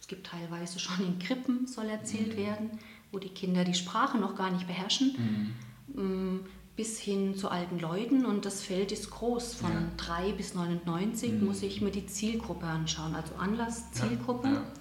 Es 0.00 0.08
gibt 0.08 0.26
teilweise 0.26 0.78
schon 0.78 1.06
in 1.06 1.18
Krippen, 1.18 1.66
soll 1.66 1.86
erzählt 1.86 2.32
mhm. 2.32 2.36
werden, 2.38 2.70
wo 3.12 3.18
die 3.18 3.28
Kinder 3.28 3.64
die 3.64 3.74
Sprache 3.74 4.18
noch 4.18 4.34
gar 4.34 4.50
nicht 4.50 4.66
beherrschen. 4.66 5.54
Mhm. 5.86 6.00
Ähm, 6.00 6.40
bis 6.76 6.98
hin 6.98 7.36
zu 7.36 7.48
alten 7.48 7.78
Leuten 7.78 8.24
und 8.24 8.44
das 8.44 8.62
Feld 8.62 8.92
ist 8.92 9.10
groß. 9.10 9.54
Von 9.54 9.72
ja. 9.72 9.90
3 9.98 10.32
bis 10.32 10.54
99 10.54 11.32
mhm. 11.32 11.44
muss 11.44 11.62
ich 11.62 11.80
mir 11.80 11.90
die 11.90 12.06
Zielgruppe 12.06 12.66
anschauen, 12.66 13.14
also 13.14 13.34
Anlass, 13.34 13.92
Zielgruppe. 13.92 14.48
Ja. 14.48 14.54
Ja. 14.54 14.72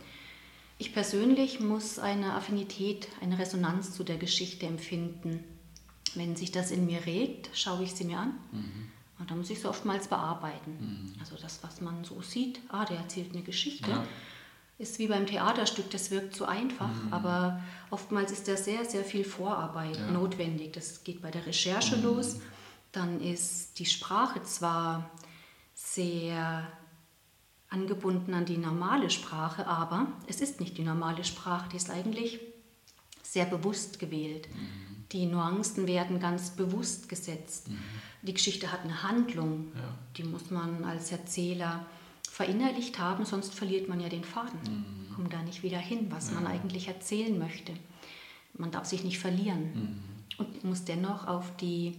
Ich 0.78 0.94
persönlich 0.94 1.60
muss 1.60 2.00
eine 2.00 2.34
Affinität, 2.34 3.08
eine 3.22 3.38
Resonanz 3.38 3.94
zu 3.94 4.04
der 4.04 4.18
Geschichte 4.18 4.66
empfinden. 4.66 5.44
Wenn 6.16 6.36
sich 6.36 6.52
das 6.52 6.72
in 6.72 6.86
mir 6.88 7.06
regt, 7.06 7.52
schaue 7.54 7.84
ich 7.84 7.94
sie 7.94 8.04
mir 8.04 8.18
an. 8.18 8.34
Mhm. 8.52 8.92
Und 9.20 9.30
dann 9.30 9.38
muss 9.38 9.52
ich 9.52 9.60
sie 9.60 9.70
oftmals 9.70 10.08
bearbeiten. 10.08 10.78
Mhm. 10.80 11.20
Also 11.20 11.36
das, 11.40 11.64
was 11.64 11.82
man 11.82 12.04
so 12.04 12.22
sieht, 12.24 12.60
ah, 12.70 12.86
der 12.86 12.98
erzählt 12.98 13.34
eine 13.34 13.44
Geschichte. 13.44 13.92
Ist 14.82 15.00
wie 15.00 15.08
beim 15.08 15.28
Theaterstück, 15.28 15.92
das 15.92 16.12
wirkt 16.12 16.36
so 16.36 16.46
einfach, 16.46 16.90
mhm. 16.90 17.14
aber 17.14 17.62
oftmals 17.92 18.32
ist 18.32 18.48
da 18.48 18.58
sehr, 18.58 18.84
sehr 18.84 19.04
viel 19.04 19.24
Vorarbeit 19.24 19.98
ja. 19.98 20.12
notwendig. 20.12 20.74
Das 20.74 21.04
geht 21.04 21.22
bei 21.22 21.30
der 21.30 21.46
Recherche 21.46 21.98
mhm. 21.98 22.04
los. 22.04 22.40
Dann 22.92 23.22
ist 23.22 23.80
die 23.80 23.86
Sprache 23.86 24.44
zwar 24.44 25.10
sehr 25.74 26.68
angebunden 27.70 28.34
an 28.34 28.46
die 28.46 28.58
normale 28.58 29.10
Sprache, 29.10 29.66
aber 29.66 30.08
es 30.28 30.42
ist 30.42 30.60
nicht 30.60 30.78
die 30.78 30.84
normale 30.84 31.24
Sprache, 31.24 31.70
die 31.70 31.78
ist 31.78 31.90
eigentlich 31.90 32.40
sehr 33.24 33.46
bewusst 33.46 34.00
gewählt. 34.00 34.50
Mhm. 34.54 35.06
Die 35.12 35.26
Nuancen 35.26 35.88
werden 35.88 36.20
ganz 36.20 36.52
bewusst 36.52 37.08
gesetzt. 37.08 37.70
Mhm. 37.70 37.80
Die 38.24 38.34
Geschichte 38.34 38.72
hat 38.72 38.82
eine 38.84 39.04
Handlung, 39.04 39.72
ja. 39.76 39.96
die 40.18 40.24
muss 40.24 40.52
man 40.52 40.84
als 40.84 41.12
Erzähler 41.12 41.86
verinnerlicht 42.44 43.00
haben, 43.00 43.26
sonst 43.26 43.54
verliert 43.54 43.88
man 43.88 44.00
ja 44.00 44.10
den 44.10 44.24
Faden, 44.24 44.60
mhm. 44.64 45.16
kommt 45.16 45.34
da 45.34 45.42
nicht 45.42 45.64
wieder 45.64 45.78
hin, 45.78 46.08
was 46.10 46.30
ja. 46.30 46.36
man 46.36 46.48
eigentlich 46.48 46.88
erzählen 46.88 47.38
möchte. 47.38 47.74
Man 48.54 48.72
darf 48.72 48.86
sich 48.86 49.04
nicht 49.04 49.20
verlieren 49.20 49.72
mhm. 49.74 50.00
und 50.38 50.64
muss 50.64 50.86
dennoch 50.86 51.28
auf 51.28 51.56
die 51.58 51.96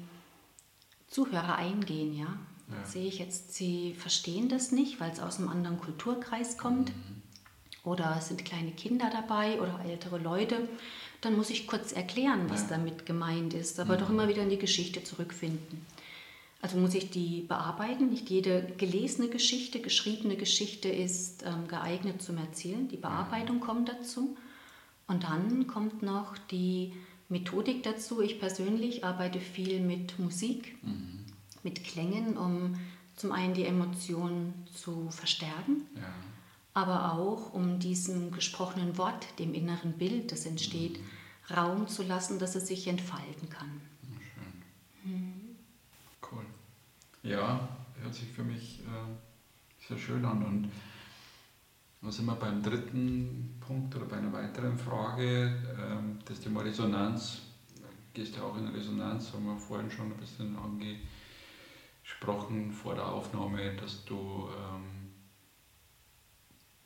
Zuhörer 1.09 1.57
eingehen. 1.57 2.15
Ja? 2.15 2.27
ja. 2.27 2.85
Sehe 2.85 3.07
ich 3.07 3.19
jetzt, 3.19 3.55
sie 3.55 3.95
verstehen 3.95 4.49
das 4.49 4.73
nicht, 4.73 5.01
weil 5.01 5.11
es 5.11 5.21
aus 5.21 5.39
einem 5.39 5.49
anderen 5.49 5.79
Kulturkreis 5.79 6.59
kommt. 6.59 6.91
Mhm. 6.91 7.23
Oder 7.85 8.15
es 8.19 8.29
sind 8.29 8.45
kleine 8.45 8.71
Kinder 8.71 9.11
dabei 9.11 9.61
oder 9.61 9.81
ältere 9.85 10.19
Leute 10.19 10.69
dann 11.23 11.37
muss 11.37 11.51
ich 11.51 11.67
kurz 11.67 11.93
erklären, 11.93 12.51
was 12.51 12.63
ja. 12.63 12.77
damit 12.77 13.07
gemeint 13.07 13.55
ist, 13.55 13.81
aber 13.81 13.95
mhm. 13.95 14.01
doch 14.01 14.11
immer 14.11 14.29
wieder 14.29 14.43
in 14.43 14.51
die 14.51 14.59
Geschichte 14.59 15.03
zurückfinden. 15.03 15.87
Also 16.63 16.79
muss 16.79 16.95
ich 16.95 17.11
die 17.11 17.43
bearbeiten. 17.43 18.09
Nicht 18.09 18.31
jede 18.31 18.63
gelesene 18.79 19.29
Geschichte, 19.29 19.81
geschriebene 19.81 20.37
Geschichte 20.37 20.89
ist 20.89 21.45
ähm, 21.45 21.69
geeignet 21.69 22.23
zum 22.23 22.39
Erzählen. 22.39 22.89
Die 22.89 22.97
Bearbeitung 22.97 23.61
kommt 23.61 23.91
dazu. 23.91 24.37
Und 25.07 25.25
dann 25.25 25.67
kommt 25.67 26.03
noch 26.03 26.39
die 26.39 26.95
Methodik 27.29 27.83
dazu. 27.83 28.23
Ich 28.23 28.41
persönlich 28.41 29.05
arbeite 29.05 29.41
viel 29.41 29.81
mit 29.81 30.19
Musik, 30.19 30.83
mhm. 30.83 31.27
mit 31.63 31.85
Klängen, 31.85 32.39
um 32.39 32.77
zum 33.17 33.33
einen 33.33 33.53
die 33.53 33.65
Emotionen 33.65 34.55
zu 34.73 35.11
verstärken. 35.11 35.87
Ja 35.97 36.15
aber 36.75 37.13
auch 37.13 37.53
um 37.53 37.79
diesem 37.79 38.33
gesprochenen 38.33 38.97
Wort, 38.97 39.39
dem 39.39 39.55
inneren 39.55 39.93
Bild, 39.93 40.33
das 40.33 40.47
entsteht, 40.47 40.99
mhm. 40.99 41.55
Raum 41.55 41.89
zu 41.89 42.03
lassen, 42.03 42.39
dass 42.39 42.55
es 42.55 42.67
sich 42.67 42.87
entfalten 42.87 43.51
kann. 43.51 43.81
Schön. 44.35 45.13
Mhm. 45.13 45.57
Cool. 46.31 46.47
Ja, 47.25 47.69
hört 48.01 48.15
sich 48.15 48.29
für 48.29 48.43
mich 48.43 48.81
äh, 48.81 49.87
sehr 49.87 49.97
schön 49.97 50.25
an. 50.25 50.45
Und 50.45 50.73
da 52.01 52.11
sind 52.11 52.27
wir 52.27 52.35
beim 52.35 52.61
dritten 52.61 53.61
Punkt 53.61 53.95
oder 53.95 54.07
bei 54.07 54.17
einer 54.17 54.33
weiteren 54.33 54.77
Frage, 54.77 55.57
ähm, 55.79 56.19
das 56.25 56.41
Thema 56.41 56.63
Resonanz. 56.63 57.43
Gehst 58.13 58.35
ja 58.35 58.43
auch 58.43 58.57
in 58.57 58.67
Resonanz, 58.67 59.33
haben 59.33 59.47
wir 59.47 59.57
vorhin 59.57 59.89
schon 59.89 60.11
ein 60.11 60.19
bisschen 60.19 60.57
angesprochen 62.03 62.73
vor 62.73 62.97
der 62.97 63.07
Aufnahme, 63.07 63.77
dass 63.77 64.05
du 64.05 64.49
ähm, 64.49 65.13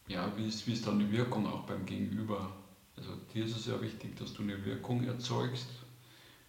ja, 0.08 0.30
wie 0.36 0.46
ist, 0.46 0.66
wie 0.66 0.74
ist 0.74 0.86
dann 0.86 0.98
die 0.98 1.10
Wirkung 1.10 1.46
auch 1.46 1.62
beim 1.62 1.86
Gegenüber? 1.86 2.54
Also 2.94 3.16
dir 3.32 3.46
ist 3.46 3.56
es 3.56 3.66
ja 3.66 3.80
wichtig, 3.80 4.16
dass 4.16 4.34
du 4.34 4.42
eine 4.42 4.62
Wirkung 4.66 5.02
erzeugst. 5.04 5.68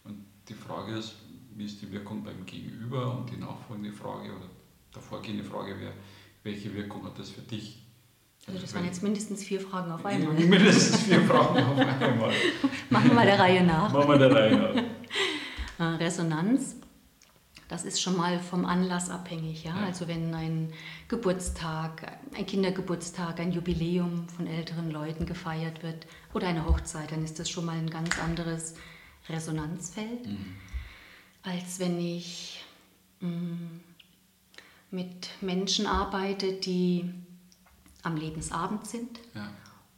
Und 0.03 0.25
die 0.49 0.53
Frage 0.53 0.97
ist, 0.97 1.15
wie 1.57 1.65
ist 1.65 1.81
die 1.81 1.91
Wirkung 1.91 2.23
beim 2.23 2.45
Gegenüber? 2.45 3.17
Und 3.17 3.29
die 3.29 3.37
nachfolgende 3.37 3.91
Frage 3.91 4.29
oder 4.29 4.45
der 4.93 5.01
vorgehende 5.01 5.43
Frage 5.43 5.79
wäre, 5.79 5.93
welche 6.43 6.73
Wirkung 6.73 7.05
hat 7.05 7.19
das 7.19 7.29
für 7.29 7.41
dich? 7.41 7.83
Also 8.47 8.59
das 8.59 8.73
waren 8.73 8.85
jetzt 8.85 9.03
mindestens 9.03 9.43
vier 9.43 9.59
Fragen 9.59 9.91
auf 9.91 10.05
einmal. 10.05 10.33
Mindestens 10.33 11.01
vier 11.01 11.21
Fragen 11.21 11.63
auf 11.63 11.77
einmal. 11.77 12.31
Machen 12.89 13.09
wir 13.09 13.13
mal 13.13 13.25
der 13.25 13.39
Reihe 13.39 13.63
nach. 13.65 13.91
Machen 13.91 14.09
wir 14.09 14.17
der 14.17 14.31
Reihe 14.31 14.57
nach. 14.57 14.83
Äh, 15.79 15.83
Resonanz 15.83 16.77
das 17.67 17.83
ist 17.83 18.01
schon 18.01 18.15
mal 18.15 18.39
vom 18.39 18.65
Anlass 18.65 19.09
abhängig. 19.09 19.63
Ja? 19.63 19.75
ja? 19.75 19.85
Also 19.85 20.07
wenn 20.07 20.33
ein 20.33 20.71
Geburtstag, 21.07 22.19
ein 22.35 22.45
Kindergeburtstag, 22.45 23.39
ein 23.39 23.51
Jubiläum 23.51 24.27
von 24.29 24.47
älteren 24.47 24.89
Leuten 24.89 25.25
gefeiert 25.25 25.83
wird 25.83 26.07
oder 26.33 26.47
eine 26.47 26.65
Hochzeit, 26.65 27.11
dann 27.11 27.23
ist 27.23 27.39
das 27.39 27.49
schon 27.49 27.65
mal 27.65 27.77
ein 27.77 27.89
ganz 27.89 28.17
anderes 28.19 28.75
Resonanzfeld, 29.29 30.25
mhm. 30.25 30.55
Als 31.47 31.79
wenn 31.79 31.99
ich 31.99 32.63
mh, 33.21 33.29
mm, 33.29 33.79
mit 34.91 35.29
Menschen 35.41 35.85
arbeite, 35.85 36.53
die 36.53 37.13
am 38.03 38.15
Lebensabend 38.15 38.87
sind 38.87 39.19
ja. 39.35 39.49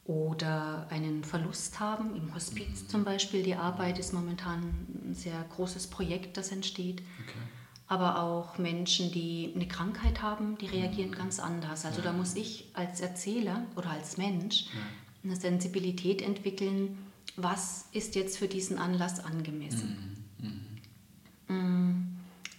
oder 0.05 0.87
einen 0.89 1.23
Verlust 1.23 1.79
haben. 1.79 2.15
Im 2.15 2.33
Hospiz 2.33 2.87
zum 2.87 3.03
Beispiel, 3.03 3.43
die 3.43 3.55
Arbeit 3.55 3.99
ist 3.99 4.13
momentan 4.13 4.63
ein 4.63 5.13
sehr 5.13 5.45
großes 5.55 5.87
Projekt, 5.87 6.37
das 6.37 6.51
entsteht. 6.51 7.01
Okay. 7.01 7.39
Aber 7.87 8.21
auch 8.21 8.57
Menschen, 8.57 9.11
die 9.11 9.51
eine 9.55 9.67
Krankheit 9.67 10.21
haben, 10.21 10.57
die 10.59 10.67
reagieren 10.67 11.11
ganz 11.11 11.39
anders. 11.39 11.85
Also 11.85 11.99
ja. 11.99 12.05
da 12.05 12.13
muss 12.13 12.35
ich 12.35 12.69
als 12.73 12.99
Erzähler 13.01 13.65
oder 13.75 13.91
als 13.91 14.17
Mensch 14.17 14.65
ja. 14.65 14.79
eine 15.23 15.35
Sensibilität 15.35 16.21
entwickeln, 16.21 16.97
was 17.35 17.85
ist 17.91 18.15
jetzt 18.15 18.37
für 18.37 18.47
diesen 18.47 18.77
Anlass 18.77 19.19
angemessen. 19.23 19.89
Mhm. 19.89 20.18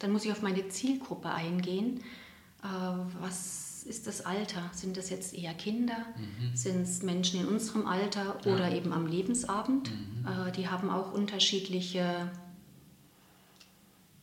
Mhm. 0.01 0.03
Dann 0.03 0.13
muss 0.13 0.25
ich 0.25 0.33
auf 0.33 0.43
meine 0.43 0.69
Zielgruppe 0.69 1.31
eingehen. 1.31 2.01
Äh, 2.63 2.67
was 3.21 3.85
ist 3.85 4.07
das 4.07 4.27
Alter? 4.27 4.71
Sind 4.73 4.97
das 4.97 5.11
jetzt 5.11 5.35
eher 5.35 5.55
Kinder? 5.55 6.07
Mhm. 6.17 6.57
Sind 6.57 6.83
es 6.83 7.03
Menschen 7.03 7.41
in 7.41 7.47
unserem 7.47 7.87
Alter 7.87 8.39
ja. 8.45 8.53
oder 8.53 8.73
eben 8.73 8.93
am 8.93 9.07
Lebensabend? 9.07 9.91
Mhm. 9.91 10.27
Äh, 10.27 10.53
die 10.53 10.69
haben 10.69 10.91
auch 10.91 11.13
unterschiedliche, 11.13 12.31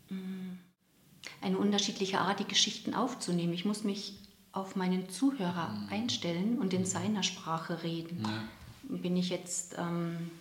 mm, 0.10 0.58
eine 1.42 1.58
unterschiedliche 1.58 2.20
Art, 2.20 2.40
die 2.40 2.48
Geschichten 2.48 2.94
aufzunehmen. 2.94 3.54
Ich 3.54 3.66
muss 3.66 3.84
mich 3.84 4.20
auf 4.52 4.76
meinen 4.76 5.10
Zuhörer 5.10 5.70
mhm. 5.70 5.90
einstellen 5.90 6.60
und 6.60 6.74
in 6.74 6.86
seiner 6.86 7.24
Sprache 7.24 7.84
reden. 7.84 8.24
Ja. 8.24 8.98
Bin 8.98 9.18
ich 9.18 9.30
jetzt 9.30 9.76
ähm, 9.78 10.32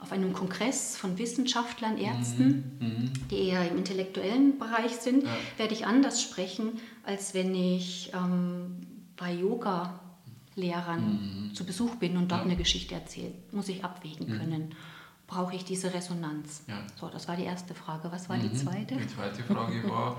auf 0.00 0.12
einem 0.12 0.32
Kongress 0.32 0.96
von 0.96 1.18
Wissenschaftlern, 1.18 1.98
Ärzten, 1.98 2.76
mhm. 2.80 2.86
mhm. 2.86 3.12
die 3.30 3.48
eher 3.48 3.70
im 3.70 3.76
intellektuellen 3.76 4.58
Bereich 4.58 4.96
sind, 4.96 5.24
ja. 5.24 5.30
werde 5.58 5.74
ich 5.74 5.86
anders 5.86 6.22
sprechen, 6.22 6.80
als 7.04 7.34
wenn 7.34 7.54
ich 7.54 8.10
ähm, 8.14 8.86
bei 9.16 9.34
Yoga-Lehrern 9.34 11.48
mhm. 11.48 11.54
zu 11.54 11.64
Besuch 11.64 11.96
bin 11.96 12.16
und 12.16 12.30
dort 12.30 12.40
ja. 12.40 12.46
eine 12.46 12.56
Geschichte 12.56 12.94
erzähle. 12.94 13.34
Muss 13.52 13.68
ich 13.68 13.84
abwägen 13.84 14.28
mhm. 14.28 14.38
können. 14.38 14.74
Brauche 15.26 15.54
ich 15.54 15.64
diese 15.64 15.92
Resonanz? 15.92 16.64
Ja. 16.66 16.82
So, 16.98 17.08
das 17.08 17.28
war 17.28 17.36
die 17.36 17.44
erste 17.44 17.74
Frage. 17.74 18.10
Was 18.10 18.28
war 18.28 18.38
die 18.38 18.48
mhm. 18.48 18.56
zweite? 18.56 18.96
Die 18.96 19.06
zweite 19.06 19.42
Frage 19.42 19.84
war, 19.88 20.16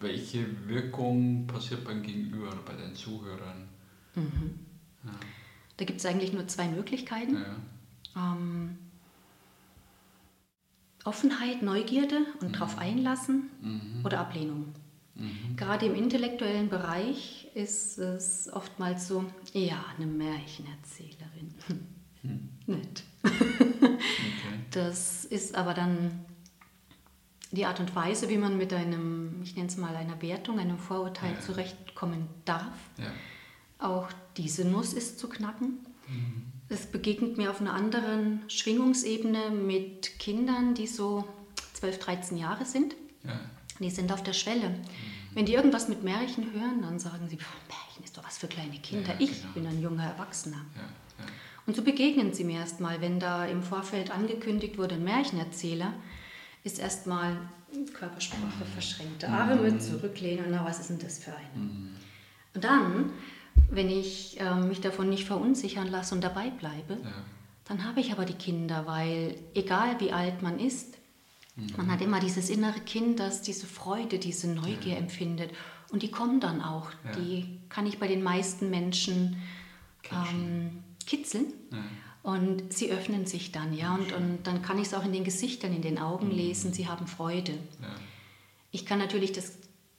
welche 0.00 0.68
Wirkung 0.68 1.46
passiert 1.46 1.84
beim 1.84 2.02
Gegenüber 2.02 2.48
oder 2.48 2.62
bei 2.66 2.74
den 2.74 2.94
Zuhörern? 2.94 3.68
Mhm. 4.16 4.58
Da 5.76 5.84
gibt 5.84 6.00
es 6.00 6.06
eigentlich 6.06 6.32
nur 6.32 6.46
zwei 6.46 6.68
Möglichkeiten. 6.68 7.36
Ähm, 8.16 8.78
Offenheit, 11.04 11.62
Neugierde 11.62 12.26
und 12.40 12.48
mhm. 12.48 12.52
darauf 12.52 12.78
einlassen 12.78 13.50
mhm. 13.60 14.04
oder 14.04 14.20
Ablehnung. 14.20 14.74
Mhm. 15.14 15.56
Gerade 15.56 15.86
im 15.86 15.94
intellektuellen 15.94 16.68
Bereich 16.68 17.48
ist 17.54 17.98
es 17.98 18.50
oftmals 18.52 19.06
so, 19.06 19.24
ja, 19.52 19.84
eine 19.96 20.06
Märchenerzählerin. 20.06 21.54
Hm. 22.22 22.48
Nett. 22.66 23.04
okay. 23.22 23.98
Das 24.70 25.24
ist 25.24 25.54
aber 25.54 25.74
dann 25.74 26.24
die 27.52 27.66
Art 27.66 27.78
und 27.78 27.94
Weise, 27.94 28.28
wie 28.28 28.38
man 28.38 28.56
mit 28.56 28.72
einem, 28.72 29.40
ich 29.42 29.54
nenne 29.54 29.68
es 29.68 29.76
mal 29.76 29.94
einer 29.94 30.20
Wertung, 30.20 30.58
einem 30.58 30.78
Vorurteil 30.78 31.34
ja. 31.34 31.40
zurechtkommen 31.40 32.26
darf. 32.44 32.72
Ja. 32.96 33.12
Auch 33.78 34.08
diese 34.36 34.66
Nuss 34.66 34.94
ist 34.94 35.20
zu 35.20 35.28
knacken. 35.28 35.78
Mhm 36.08 36.53
es 36.68 36.86
begegnet 36.86 37.36
mir 37.36 37.50
auf 37.50 37.60
einer 37.60 37.74
anderen 37.74 38.42
Schwingungsebene 38.48 39.50
mit 39.50 40.18
Kindern, 40.18 40.74
die 40.74 40.86
so 40.86 41.24
12, 41.74 41.98
13 41.98 42.36
Jahre 42.38 42.64
sind. 42.64 42.94
Ja. 43.24 43.40
Die 43.80 43.90
sind 43.90 44.12
auf 44.12 44.22
der 44.22 44.32
Schwelle. 44.32 44.70
Mhm. 44.70 44.84
Wenn 45.34 45.46
die 45.46 45.54
irgendwas 45.54 45.88
mit 45.88 46.04
Märchen 46.04 46.52
hören, 46.52 46.82
dann 46.82 46.98
sagen 46.98 47.28
sie, 47.28 47.36
Märchen 47.36 48.04
ist 48.04 48.16
doch 48.16 48.24
was 48.24 48.38
für 48.38 48.46
kleine 48.46 48.78
Kinder. 48.78 49.14
Ja, 49.14 49.16
ich 49.18 49.42
genau. 49.42 49.52
bin 49.54 49.66
ein 49.66 49.82
junger 49.82 50.04
Erwachsener. 50.04 50.64
Ja, 50.76 51.24
Und 51.66 51.74
so 51.74 51.82
begegnen 51.82 52.32
sie 52.32 52.44
mir 52.44 52.60
erstmal, 52.60 53.00
wenn 53.00 53.18
da 53.18 53.44
im 53.44 53.62
Vorfeld 53.62 54.12
angekündigt 54.12 54.78
wurde, 54.78 54.94
ein 54.94 55.04
Märchenerzähler, 55.04 55.92
ist 56.62 56.78
erstmal 56.78 57.36
Körpersprache, 57.92 58.64
verschränkte 58.72 59.28
Arme, 59.28 59.56
mhm. 59.56 59.80
zurücklehnen, 59.80 60.46
na, 60.50 60.64
was 60.64 60.78
ist 60.78 60.90
denn 60.90 61.00
das 61.00 61.18
für 61.18 61.32
eine? 61.32 61.64
Mhm. 61.64 61.90
Und 62.54 62.64
dann 62.64 63.12
wenn 63.70 63.90
ich 63.90 64.40
äh, 64.40 64.54
mich 64.54 64.80
davon 64.80 65.08
nicht 65.08 65.24
verunsichern 65.24 65.88
lasse 65.88 66.14
und 66.14 66.22
dabei 66.22 66.50
bleibe, 66.50 66.94
ja. 67.02 67.12
dann 67.66 67.84
habe 67.84 68.00
ich 68.00 68.12
aber 68.12 68.24
die 68.24 68.34
Kinder, 68.34 68.86
weil 68.86 69.36
egal 69.54 70.00
wie 70.00 70.12
alt 70.12 70.42
man 70.42 70.58
ist, 70.58 70.96
mhm. 71.56 71.68
man 71.76 71.90
hat 71.90 72.00
immer 72.00 72.20
dieses 72.20 72.50
innere 72.50 72.80
Kind, 72.80 73.20
das 73.20 73.42
diese 73.42 73.66
Freude, 73.66 74.18
diese 74.18 74.48
Neugier 74.48 74.94
ja. 74.94 74.98
empfindet. 74.98 75.50
Und 75.90 76.02
die 76.02 76.10
kommen 76.10 76.40
dann 76.40 76.60
auch. 76.60 76.90
Ja. 77.04 77.12
Die 77.12 77.60
kann 77.68 77.86
ich 77.86 77.98
bei 77.98 78.08
den 78.08 78.22
meisten 78.22 78.70
Menschen 78.70 79.36
ähm, 80.10 80.82
kitzeln. 81.06 81.52
Und 82.22 82.72
sie 82.72 82.90
öffnen 82.90 83.26
sich 83.26 83.52
dann, 83.52 83.74
ja, 83.74 83.94
und, 83.94 84.12
und 84.14 84.38
dann 84.44 84.62
kann 84.62 84.78
ich 84.78 84.86
es 84.86 84.94
auch 84.94 85.04
in 85.04 85.12
den 85.12 85.24
Gesichtern, 85.24 85.74
in 85.74 85.82
den 85.82 85.98
Augen 85.98 86.28
mhm. 86.28 86.36
lesen, 86.36 86.72
sie 86.72 86.88
haben 86.88 87.06
Freude. 87.06 87.52
Ich 88.70 88.86
kann 88.86 88.98
natürlich 88.98 89.32
das 89.32 89.52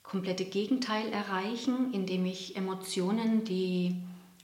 komplette 0.09 0.45
Gegenteil 0.45 1.11
erreichen, 1.11 1.93
indem 1.93 2.25
ich 2.25 2.55
Emotionen, 2.55 3.43
die 3.43 3.95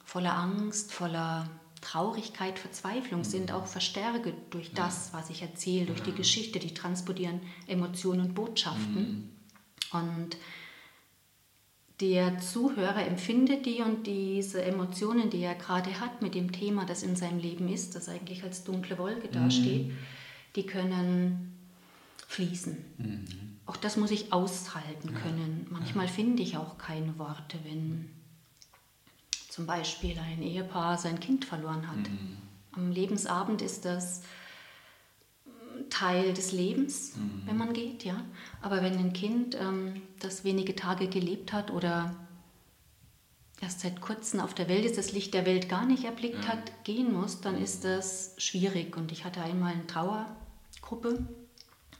voller 0.03 0.35
Angst, 0.35 0.91
voller 0.91 1.49
Traurigkeit, 1.81 2.59
Verzweiflung 2.59 3.23
sind, 3.23 3.49
mhm. 3.49 3.55
auch 3.55 3.65
verstärke 3.65 4.33
durch 4.49 4.71
das, 4.73 5.13
was 5.13 5.29
ich 5.29 5.41
erzähle, 5.41 5.87
durch 5.87 6.03
die 6.03 6.13
Geschichte, 6.13 6.59
die 6.59 6.73
transportieren 6.73 7.41
Emotionen 7.67 8.27
und 8.27 8.35
Botschaften. 8.35 9.29
Mhm. 9.93 9.99
Und 9.99 10.37
der 11.99 12.39
Zuhörer 12.39 13.05
empfindet 13.05 13.65
die 13.65 13.81
und 13.81 14.07
diese 14.07 14.63
Emotionen, 14.63 15.29
die 15.29 15.41
er 15.41 15.55
gerade 15.55 15.99
hat 15.99 16.21
mit 16.21 16.33
dem 16.33 16.51
Thema, 16.51 16.85
das 16.85 17.03
in 17.03 17.15
seinem 17.15 17.39
Leben 17.39 17.67
ist, 17.67 17.95
das 17.95 18.09
eigentlich 18.09 18.43
als 18.43 18.63
dunkle 18.63 18.97
Wolke 18.97 19.27
dasteht, 19.27 19.87
mhm. 19.87 19.97
die 20.55 20.65
können 20.65 21.60
fließen. 22.31 22.77
Mhm. 22.97 23.25
Auch 23.65 23.75
das 23.75 23.97
muss 23.97 24.09
ich 24.11 24.31
aushalten 24.31 25.13
können. 25.13 25.67
Manchmal 25.69 26.07
finde 26.07 26.41
ich 26.41 26.55
auch 26.57 26.77
keine 26.77 27.19
Worte, 27.19 27.59
wenn 27.63 28.09
zum 29.49 29.65
Beispiel 29.65 30.17
ein 30.17 30.41
Ehepaar 30.41 30.97
sein 30.97 31.19
Kind 31.19 31.43
verloren 31.43 31.89
hat. 31.89 32.09
Mhm. 32.09 32.37
Am 32.71 32.91
Lebensabend 32.91 33.61
ist 33.61 33.83
das 33.83 34.23
Teil 35.89 36.33
des 36.33 36.53
Lebens, 36.53 37.17
mhm. 37.17 37.41
wenn 37.45 37.57
man 37.57 37.73
geht, 37.73 38.05
ja. 38.05 38.23
Aber 38.61 38.81
wenn 38.81 38.97
ein 38.97 39.11
Kind, 39.11 39.57
ähm, 39.59 40.01
das 40.19 40.45
wenige 40.45 40.73
Tage 40.73 41.09
gelebt 41.09 41.51
hat 41.51 41.69
oder 41.69 42.15
erst 43.59 43.81
seit 43.81 43.99
kurzem 43.99 44.39
auf 44.39 44.53
der 44.53 44.69
Welt 44.69 44.85
ist, 44.85 44.97
das 44.97 45.11
Licht 45.11 45.33
der 45.33 45.45
Welt 45.45 45.67
gar 45.67 45.85
nicht 45.85 46.05
erblickt 46.05 46.45
ja. 46.45 46.51
hat, 46.51 46.85
gehen 46.85 47.11
muss, 47.11 47.41
dann 47.41 47.61
ist 47.61 47.83
das 47.83 48.35
schwierig. 48.37 48.95
Und 48.95 49.11
ich 49.11 49.25
hatte 49.25 49.41
einmal 49.41 49.73
eine 49.73 49.85
Trauergruppe 49.85 51.27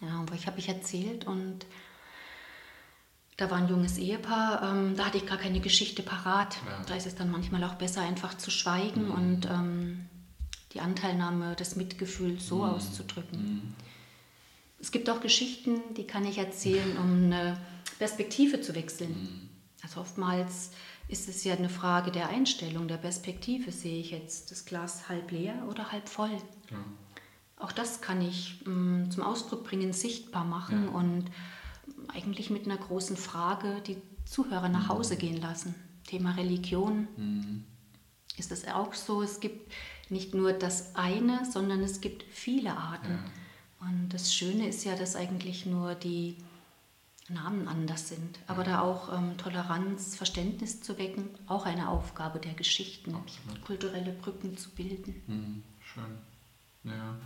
ja, 0.02 0.26
wo 0.28 0.34
ich 0.34 0.48
habe 0.48 0.60
ich 0.60 0.68
erzählt 0.68 1.26
und 1.26 1.66
da 3.38 3.50
war 3.50 3.58
ein 3.58 3.70
junges 3.70 3.98
Ehepaar, 3.98 4.62
ähm, 4.72 4.96
da 4.96 5.06
hatte 5.06 5.18
ich 5.18 5.26
gar 5.26 5.38
keine 5.38 5.60
Geschichte 5.60 6.04
parat. 6.04 6.58
Ja. 6.66 6.84
Da 6.86 6.96
ist 6.96 7.08
es 7.08 7.16
dann 7.16 7.32
manchmal 7.32 7.64
auch 7.64 7.76
besser, 7.76 8.02
einfach 8.02 8.38
zu 8.38 8.52
schweigen 8.52 9.06
mhm. 9.06 9.12
und 9.12 9.46
ähm, 9.46 10.06
die 10.74 10.80
Anteilnahme, 10.80 11.56
das 11.56 11.76
Mitgefühl 11.76 12.40
so 12.40 12.58
mhm. 12.58 12.72
auszudrücken. 12.72 13.40
Mhm. 13.40 13.74
Es 14.80 14.92
gibt 14.92 15.10
auch 15.10 15.22
Geschichten, 15.22 15.82
die 15.96 16.06
kann 16.06 16.26
ich 16.26 16.38
erzählen, 16.38 16.98
um 16.98 17.26
eine 17.26 17.58
Perspektive 18.00 18.62
zu 18.62 18.76
wechseln. 18.76 19.12
Mhm. 19.12 19.50
Also 19.84 20.02
oftmals 20.02 20.72
ist 21.08 21.28
es 21.28 21.44
ja 21.44 21.56
eine 21.56 21.70
Frage 21.70 22.12
der 22.12 22.30
Einstellung, 22.30 22.88
der 22.88 22.98
Perspektive. 22.98 23.72
Sehe 23.72 24.00
ich 24.00 24.12
jetzt 24.12 24.52
das 24.52 24.66
Glas 24.66 25.10
halb 25.10 25.32
leer 25.32 25.66
oder 25.70 25.92
halb 25.92 26.10
voll? 26.10 26.32
Ja 26.70 26.78
auch 27.62 27.72
das 27.72 28.02
kann 28.02 28.22
ich 28.22 28.62
mh, 28.66 28.74
mm, 28.74 29.12
zum 29.12 29.24
Ausdruck 29.24 29.64
bringen, 29.64 29.94
sichtbar 29.94 30.46
machen 30.46 30.86
ja. 30.86 30.92
und 30.92 31.26
eigentlich 32.14 32.50
mit 32.50 32.66
einer 32.66 32.78
großen 32.78 33.18
Frage 33.18 33.82
die 33.86 33.98
Zuhörer 34.26 34.70
nach 34.70 34.86
mhm. 34.86 34.90
Hause 34.90 35.18
gehen 35.18 35.40
lassen. 35.42 35.76
Thema 36.06 36.32
Religion. 36.32 37.08
Mhm. 37.18 37.64
Ist 38.38 38.52
das 38.52 38.68
auch 38.68 38.94
so? 38.94 39.22
Es 39.22 39.40
gibt 39.40 39.72
nicht 40.10 40.34
nur 40.34 40.54
das 40.54 40.96
eine, 40.96 41.46
sondern 41.50 41.82
es 41.82 42.02
gibt 42.02 42.24
viele 42.24 42.76
Arten. 42.76 43.12
Ja. 43.12 43.88
Und 43.88 44.10
das 44.10 44.34
Schöne 44.34 44.68
ist 44.68 44.84
ja, 44.84 44.96
dass 44.96 45.16
eigentlich 45.16 45.66
nur 45.66 45.96
die 45.96 46.38
Namen 47.30 47.68
anders 47.68 48.10
sind. 48.10 48.40
Aber 48.48 48.64
ja. 48.64 48.72
da 48.72 48.82
auch 48.82 49.14
ähm, 49.14 49.38
Toleranz, 49.38 50.16
Verständnis 50.16 50.82
zu 50.82 50.98
wecken, 50.98 51.30
auch 51.48 51.66
eine 51.66 51.90
Aufgabe 51.90 52.40
der 52.40 52.54
Geschichten, 52.54 53.16
Absolut. 53.16 53.62
kulturelle 53.62 54.12
Brücken 54.12 54.58
zu 54.58 54.70
bilden. 54.72 55.22
Mhm. 55.28 55.64
Schön. 55.82 56.18
Ja. 56.84 57.18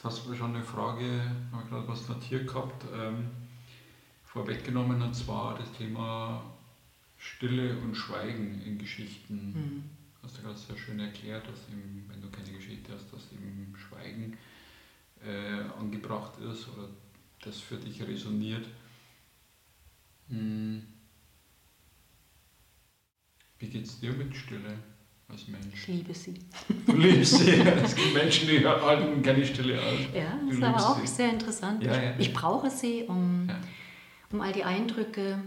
Jetzt 0.00 0.16
hast 0.16 0.26
du 0.26 0.34
schon 0.34 0.54
eine 0.54 0.64
Frage, 0.64 1.30
habe 1.52 1.68
gerade 1.68 1.86
was 1.86 2.08
notiert 2.08 2.46
gehabt, 2.46 2.86
ähm, 2.90 3.28
vorweggenommen, 4.24 5.02
und 5.02 5.14
zwar 5.14 5.58
das 5.58 5.70
Thema 5.72 6.42
Stille 7.18 7.76
und 7.80 7.94
Schweigen 7.94 8.62
in 8.62 8.78
Geschichten. 8.78 9.52
Mhm. 9.52 9.84
Hast 10.22 10.38
du 10.38 10.42
gerade 10.42 10.56
sehr 10.56 10.78
schön 10.78 11.00
erklärt, 11.00 11.46
dass 11.46 11.68
eben, 11.68 12.06
wenn 12.08 12.22
du 12.22 12.30
keine 12.30 12.50
Geschichte 12.50 12.94
hast, 12.94 13.12
dass 13.12 13.30
eben 13.30 13.76
Schweigen 13.76 14.38
äh, 15.22 15.68
angebracht 15.78 16.32
ist 16.38 16.66
oder 16.68 16.88
das 17.42 17.60
für 17.60 17.76
dich 17.76 18.00
resoniert. 18.00 18.66
Mhm. 20.28 20.86
Wie 23.58 23.68
geht 23.68 23.84
es 23.84 24.00
dir 24.00 24.14
mit 24.14 24.34
Stille? 24.34 24.78
Als 25.30 25.48
Mensch? 25.48 25.74
Ich 25.74 25.86
liebe 25.88 26.14
sie. 26.14 26.34
Du 26.86 26.96
liebst 26.96 27.38
sie. 27.38 27.50
Es 27.84 27.94
gibt 27.94 28.14
Menschen, 28.14 28.48
die 28.48 28.64
halten 28.66 29.22
keine 29.22 29.44
Stille 29.44 29.78
aus. 29.80 29.98
Ja, 30.14 30.38
das 30.48 30.56
ist 30.56 30.62
aber 30.62 30.88
auch 30.90 31.00
sie. 31.00 31.06
sehr 31.06 31.30
interessant. 31.30 31.82
Ja, 31.82 32.02
ja. 32.02 32.14
Ich 32.18 32.32
brauche 32.32 32.70
sie, 32.70 33.04
um, 33.08 33.46
Ja. 33.48 33.58
um 34.32 34.40
all 34.40 34.52
die 34.52 34.64
Eindrücke 34.64 35.42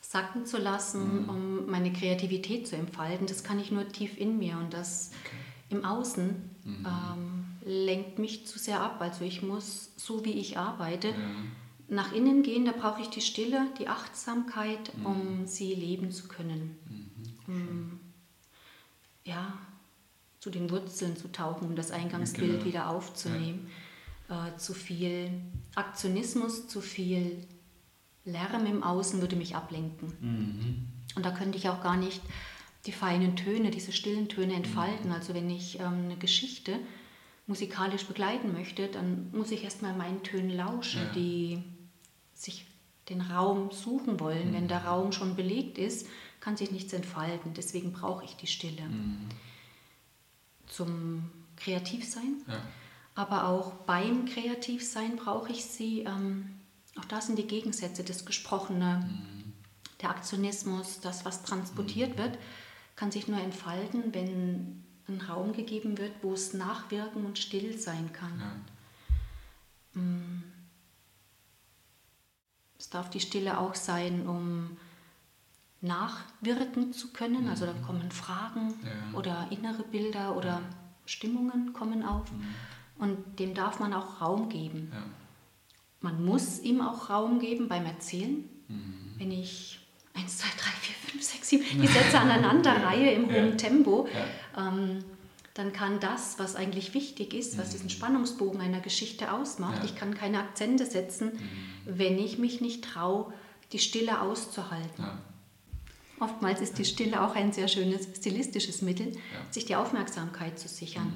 sacken 0.00 0.46
zu 0.46 0.58
lassen, 0.58 1.24
Mhm. 1.24 1.28
um 1.28 1.66
meine 1.70 1.92
Kreativität 1.92 2.66
zu 2.66 2.76
entfalten. 2.76 3.26
Das 3.26 3.44
kann 3.44 3.58
ich 3.58 3.70
nur 3.70 3.86
tief 3.88 4.16
in 4.18 4.38
mir 4.38 4.56
und 4.56 4.72
das 4.72 5.10
Okay. 5.24 5.36
im 5.76 5.84
Außen 5.84 6.34
Mhm. 6.64 6.86
ähm, 6.86 7.44
lenkt 7.64 8.18
mich 8.18 8.46
zu 8.46 8.58
sehr 8.58 8.80
ab. 8.80 8.96
Also 9.00 9.24
ich 9.24 9.42
muss, 9.42 9.92
so 9.96 10.24
wie 10.24 10.32
ich 10.32 10.56
arbeite, 10.56 11.14
nach 11.90 12.12
innen 12.14 12.42
gehen. 12.42 12.64
Da 12.64 12.72
brauche 12.72 13.00
ich 13.02 13.08
die 13.08 13.20
Stille, 13.20 13.66
die 13.78 13.88
Achtsamkeit, 13.88 14.92
Mhm. 14.96 15.06
um 15.06 15.46
sie 15.46 15.74
leben 15.74 16.10
zu 16.10 16.28
können. 16.28 16.76
Um, 17.46 17.97
ja, 19.28 19.52
zu 20.40 20.50
den 20.50 20.70
Wurzeln 20.70 21.16
zu 21.16 21.28
tauchen, 21.30 21.68
um 21.68 21.76
das 21.76 21.90
Eingangsbild 21.90 22.52
Genau. 22.52 22.64
wieder 22.64 22.88
aufzunehmen. 22.90 23.68
Äh, 24.28 24.56
zu 24.56 24.74
viel 24.74 25.30
Aktionismus, 25.74 26.68
zu 26.68 26.80
viel 26.80 27.46
Lärm 28.24 28.66
im 28.66 28.82
Außen 28.82 29.20
würde 29.20 29.36
mich 29.36 29.56
ablenken. 29.56 30.12
Mhm. 30.20 30.88
Und 31.16 31.24
da 31.26 31.30
könnte 31.30 31.56
ich 31.58 31.68
auch 31.68 31.82
gar 31.82 31.96
nicht 31.96 32.20
die 32.86 32.92
feinen 32.92 33.36
Töne, 33.36 33.70
diese 33.70 33.92
stillen 33.92 34.28
Töne 34.28 34.54
entfalten. 34.54 35.10
Also 35.12 35.34
wenn 35.34 35.48
ich 35.50 35.80
ähm, 35.80 36.04
eine 36.04 36.16
Geschichte 36.16 36.78
musikalisch 37.46 38.04
begleiten 38.04 38.52
möchte, 38.52 38.88
dann 38.88 39.30
muss 39.32 39.50
ich 39.50 39.64
erstmal 39.64 39.94
meinen 39.96 40.22
Tönen 40.22 40.50
lauschen, 40.50 41.00
Ja. 41.02 41.12
die 41.14 41.62
den 43.08 43.20
Raum 43.20 43.70
suchen 43.70 44.20
wollen. 44.20 44.52
Wenn 44.52 44.68
der 44.68 44.84
Raum 44.84 45.12
schon 45.12 45.34
belegt 45.36 45.78
ist, 45.78 46.06
kann 46.40 46.56
sich 46.56 46.70
nichts 46.70 46.92
entfalten. 46.92 47.54
Deswegen 47.54 47.92
brauche 47.92 48.24
ich 48.24 48.36
die 48.36 48.46
Stille 48.46 48.82
Mhm. 48.82 49.28
zum 50.66 51.30
Kreativsein. 51.56 52.42
Ja. 52.46 52.60
Aber 53.14 53.48
auch 53.48 53.72
beim 53.86 54.26
Kreativsein 54.26 55.16
brauche 55.16 55.50
ich 55.50 55.64
sie. 55.64 56.00
Ähm, 56.02 56.50
auch 56.98 57.04
da 57.06 57.20
sind 57.20 57.38
die 57.38 57.46
Gegensätze, 57.46 58.04
das 58.04 58.24
Gesprochene, 58.24 59.08
der 60.00 60.10
Aktionismus, 60.10 61.00
das, 61.00 61.24
was 61.24 61.42
transportiert 61.42 62.16
wird, 62.18 62.38
kann 62.94 63.10
sich 63.10 63.26
nur 63.26 63.40
entfalten, 63.40 64.14
wenn 64.14 64.84
ein 65.08 65.20
Raum 65.22 65.52
gegeben 65.52 65.98
wird, 65.98 66.12
wo 66.22 66.34
es 66.34 66.52
nachwirken 66.54 67.24
und 67.24 67.38
still 67.38 67.78
sein 67.78 68.12
kann. 68.12 68.38
Ja. 69.94 70.00
Es 72.78 72.90
darf 72.90 73.10
die 73.10 73.20
Stille 73.20 73.58
auch 73.58 73.74
sein, 73.74 74.26
um 74.28 74.76
nachwirken 75.80 76.92
zu 76.92 77.12
können. 77.12 77.48
Also 77.48 77.66
da 77.66 77.72
kommen 77.86 78.10
Fragen 78.10 78.74
Ja. 78.82 79.18
oder 79.18 79.46
innere 79.50 79.82
Bilder 79.82 80.36
oder 80.36 80.60
Stimmungen 81.06 81.72
kommen 81.72 82.04
auf. 82.04 82.26
Und 82.98 83.38
dem 83.38 83.54
darf 83.54 83.78
man 83.78 83.92
auch 83.94 84.20
Raum 84.20 84.48
geben. 84.48 84.90
Ja. 84.92 85.02
Man 86.00 86.24
muss 86.24 86.60
ihm 86.60 86.80
auch 86.80 87.10
Raum 87.10 87.38
geben 87.38 87.68
beim 87.68 87.86
Erzählen. 87.86 88.44
Mhm. 88.68 89.14
Wenn 89.18 89.30
ich 89.32 89.80
1, 90.14 90.38
2, 90.38 90.46
3, 90.56 90.70
4, 90.70 90.94
5, 91.12 91.22
6, 91.22 91.48
7 91.48 91.80
die 91.80 91.86
Sätze 91.86 92.18
aneinander 92.18 92.72
reihe 92.84 93.12
im 93.12 93.28
Ja. 93.30 93.36
hohen 93.36 93.56
Tempo, 93.58 94.08
Ja. 94.56 94.68
ähm, 94.68 95.04
dann 95.58 95.72
kann 95.72 95.98
das, 95.98 96.38
was 96.38 96.54
eigentlich 96.54 96.94
wichtig 96.94 97.34
ist, 97.34 97.58
was 97.58 97.70
diesen 97.70 97.90
Spannungsbogen 97.90 98.60
einer 98.60 98.78
Geschichte 98.80 99.32
ausmacht, 99.32 99.78
Ja. 99.78 99.84
ich 99.86 99.96
kann 99.96 100.14
keine 100.14 100.38
Akzente 100.38 100.86
setzen, 100.86 101.32
wenn 101.84 102.16
ich 102.18 102.38
mich 102.38 102.60
nicht 102.60 102.84
traue, 102.84 103.32
die 103.72 103.80
Stille 103.80 104.20
auszuhalten. 104.22 105.02
Ja. 105.04 105.18
Oftmals 106.20 106.60
ist 106.60 106.78
die 106.78 106.84
Stille 106.84 107.20
auch 107.22 107.34
ein 107.34 107.52
sehr 107.52 107.66
schönes 107.66 108.06
stilistisches 108.16 108.82
Mittel, 108.82 109.08
Ja. 109.14 109.20
sich 109.50 109.64
die 109.66 109.74
Aufmerksamkeit 109.74 110.58
zu 110.60 110.68
sichern. 110.68 111.12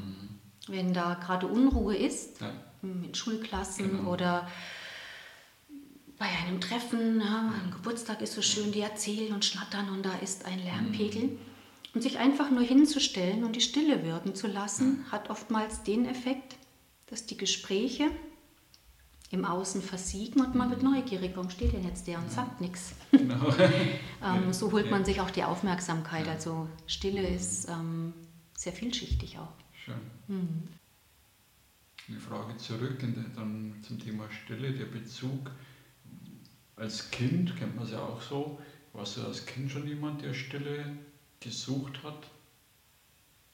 Wenn 0.66 0.92
da 0.92 1.14
gerade 1.14 1.46
Unruhe 1.46 1.94
ist, 1.96 2.40
Ja. 2.40 2.52
in 2.82 3.14
Schulklassen 3.14 3.98
Genau. 3.98 4.10
oder 4.12 4.48
bei 6.18 6.26
einem 6.26 6.60
Treffen, 6.60 7.20
ein 7.20 7.70
Geburtstag 7.70 8.20
ist 8.22 8.34
so 8.34 8.42
schön, 8.42 8.72
die 8.72 8.80
erzählen 8.80 9.32
und 9.32 9.44
schnattern 9.44 9.88
und 9.90 10.02
da 10.04 10.14
ist 10.18 10.46
ein 10.46 10.58
Lärmpegel. 10.64 11.38
Und 11.94 12.02
sich 12.02 12.18
einfach 12.18 12.50
nur 12.50 12.62
hinzustellen 12.62 13.44
und 13.44 13.54
die 13.54 13.60
Stille 13.60 14.02
wirken 14.02 14.34
zu 14.34 14.46
lassen, 14.46 15.04
hat 15.10 15.28
oftmals 15.28 15.82
den 15.82 16.06
Effekt, 16.06 16.56
dass 17.06 17.26
die 17.26 17.36
Gespräche 17.36 18.10
im 19.30 19.44
Außen 19.46 19.82
versiegen 19.82 20.42
und 20.42 20.54
man 20.54 20.70
wird 20.70 20.82
neugierig. 20.82 21.32
Warum 21.34 21.50
steht 21.50 21.72
denn 21.72 21.84
jetzt 21.84 22.06
der 22.06 22.18
und 22.18 22.30
sagt 22.30 22.60
nichts? 22.60 22.94
Genau. 23.10 23.52
Ähm, 24.24 24.52
so 24.52 24.70
holt 24.70 24.88
man 24.88 25.04
sich 25.04 25.20
auch 25.20 25.30
die 25.30 25.42
Aufmerksamkeit. 25.42 26.28
Also 26.28 26.68
Stille 26.86 27.26
ist 27.26 27.68
ähm, 27.68 28.12
sehr 28.56 28.72
vielschichtig 28.72 29.36
auch. 29.36 29.52
Schön. 29.72 29.96
Eine 32.08 32.20
Frage 32.20 32.56
zurück 32.56 33.00
der, 33.00 33.08
dann 33.34 33.74
zum 33.82 33.98
Thema 33.98 34.30
Stille, 34.30 34.72
der 34.72 34.84
Bezug. 34.84 35.50
Als 36.76 37.10
Kind 37.10 37.56
kennt 37.56 37.74
man 37.74 37.84
es 37.84 37.90
ja 37.90 37.98
auch 37.98 38.22
so. 38.22 38.60
Warst 38.92 39.16
du 39.16 39.22
als 39.22 39.44
Kind 39.44 39.72
schon 39.72 39.88
jemand, 39.88 40.22
der 40.22 40.34
Stille 40.34 40.96
gesucht 41.42 42.02
hat? 42.02 42.18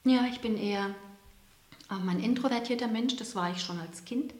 Ja, 0.05 0.27
ich 0.31 0.41
bin 0.41 0.57
eher 0.57 0.87
ähm, 1.91 2.09
ein 2.09 2.21
introvertierter 2.21 2.89
Mensch, 2.89 3.17
das 3.17 3.35
war 3.35 3.51
ich 3.51 3.61
schon 3.61 3.79
als 3.81 4.05
Kind. 4.05 4.33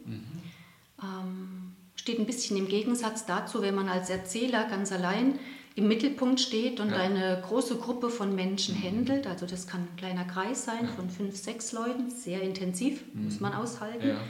Ähm, 1.01 1.73
steht 1.95 2.19
ein 2.19 2.25
bisschen 2.25 2.57
im 2.57 2.67
Gegensatz 2.67 3.25
dazu, 3.25 3.61
wenn 3.61 3.75
man 3.75 3.89
als 3.89 4.09
Erzähler 4.09 4.67
ganz 4.69 4.91
allein 4.91 5.37
im 5.75 5.87
Mittelpunkt 5.87 6.39
steht 6.39 6.79
und 6.79 6.89
Ja. 6.89 6.97
eine 6.97 7.41
große 7.45 7.77
Gruppe 7.77 8.09
von 8.09 8.35
Menschen 8.35 8.75
händelt. 8.75 9.27
Also 9.27 9.45
das 9.45 9.67
kann 9.67 9.81
ein 9.81 9.95
kleiner 9.97 10.25
Kreis 10.25 10.65
sein 10.65 10.87
von 10.89 11.09
fünf, 11.09 11.37
sechs 11.37 11.71
Leuten, 11.71 12.09
sehr 12.09 12.41
intensiv, 12.41 13.03
muss 13.13 13.39
man 13.39 13.53
aushalten. 13.53 14.07
Ja. 14.09 14.21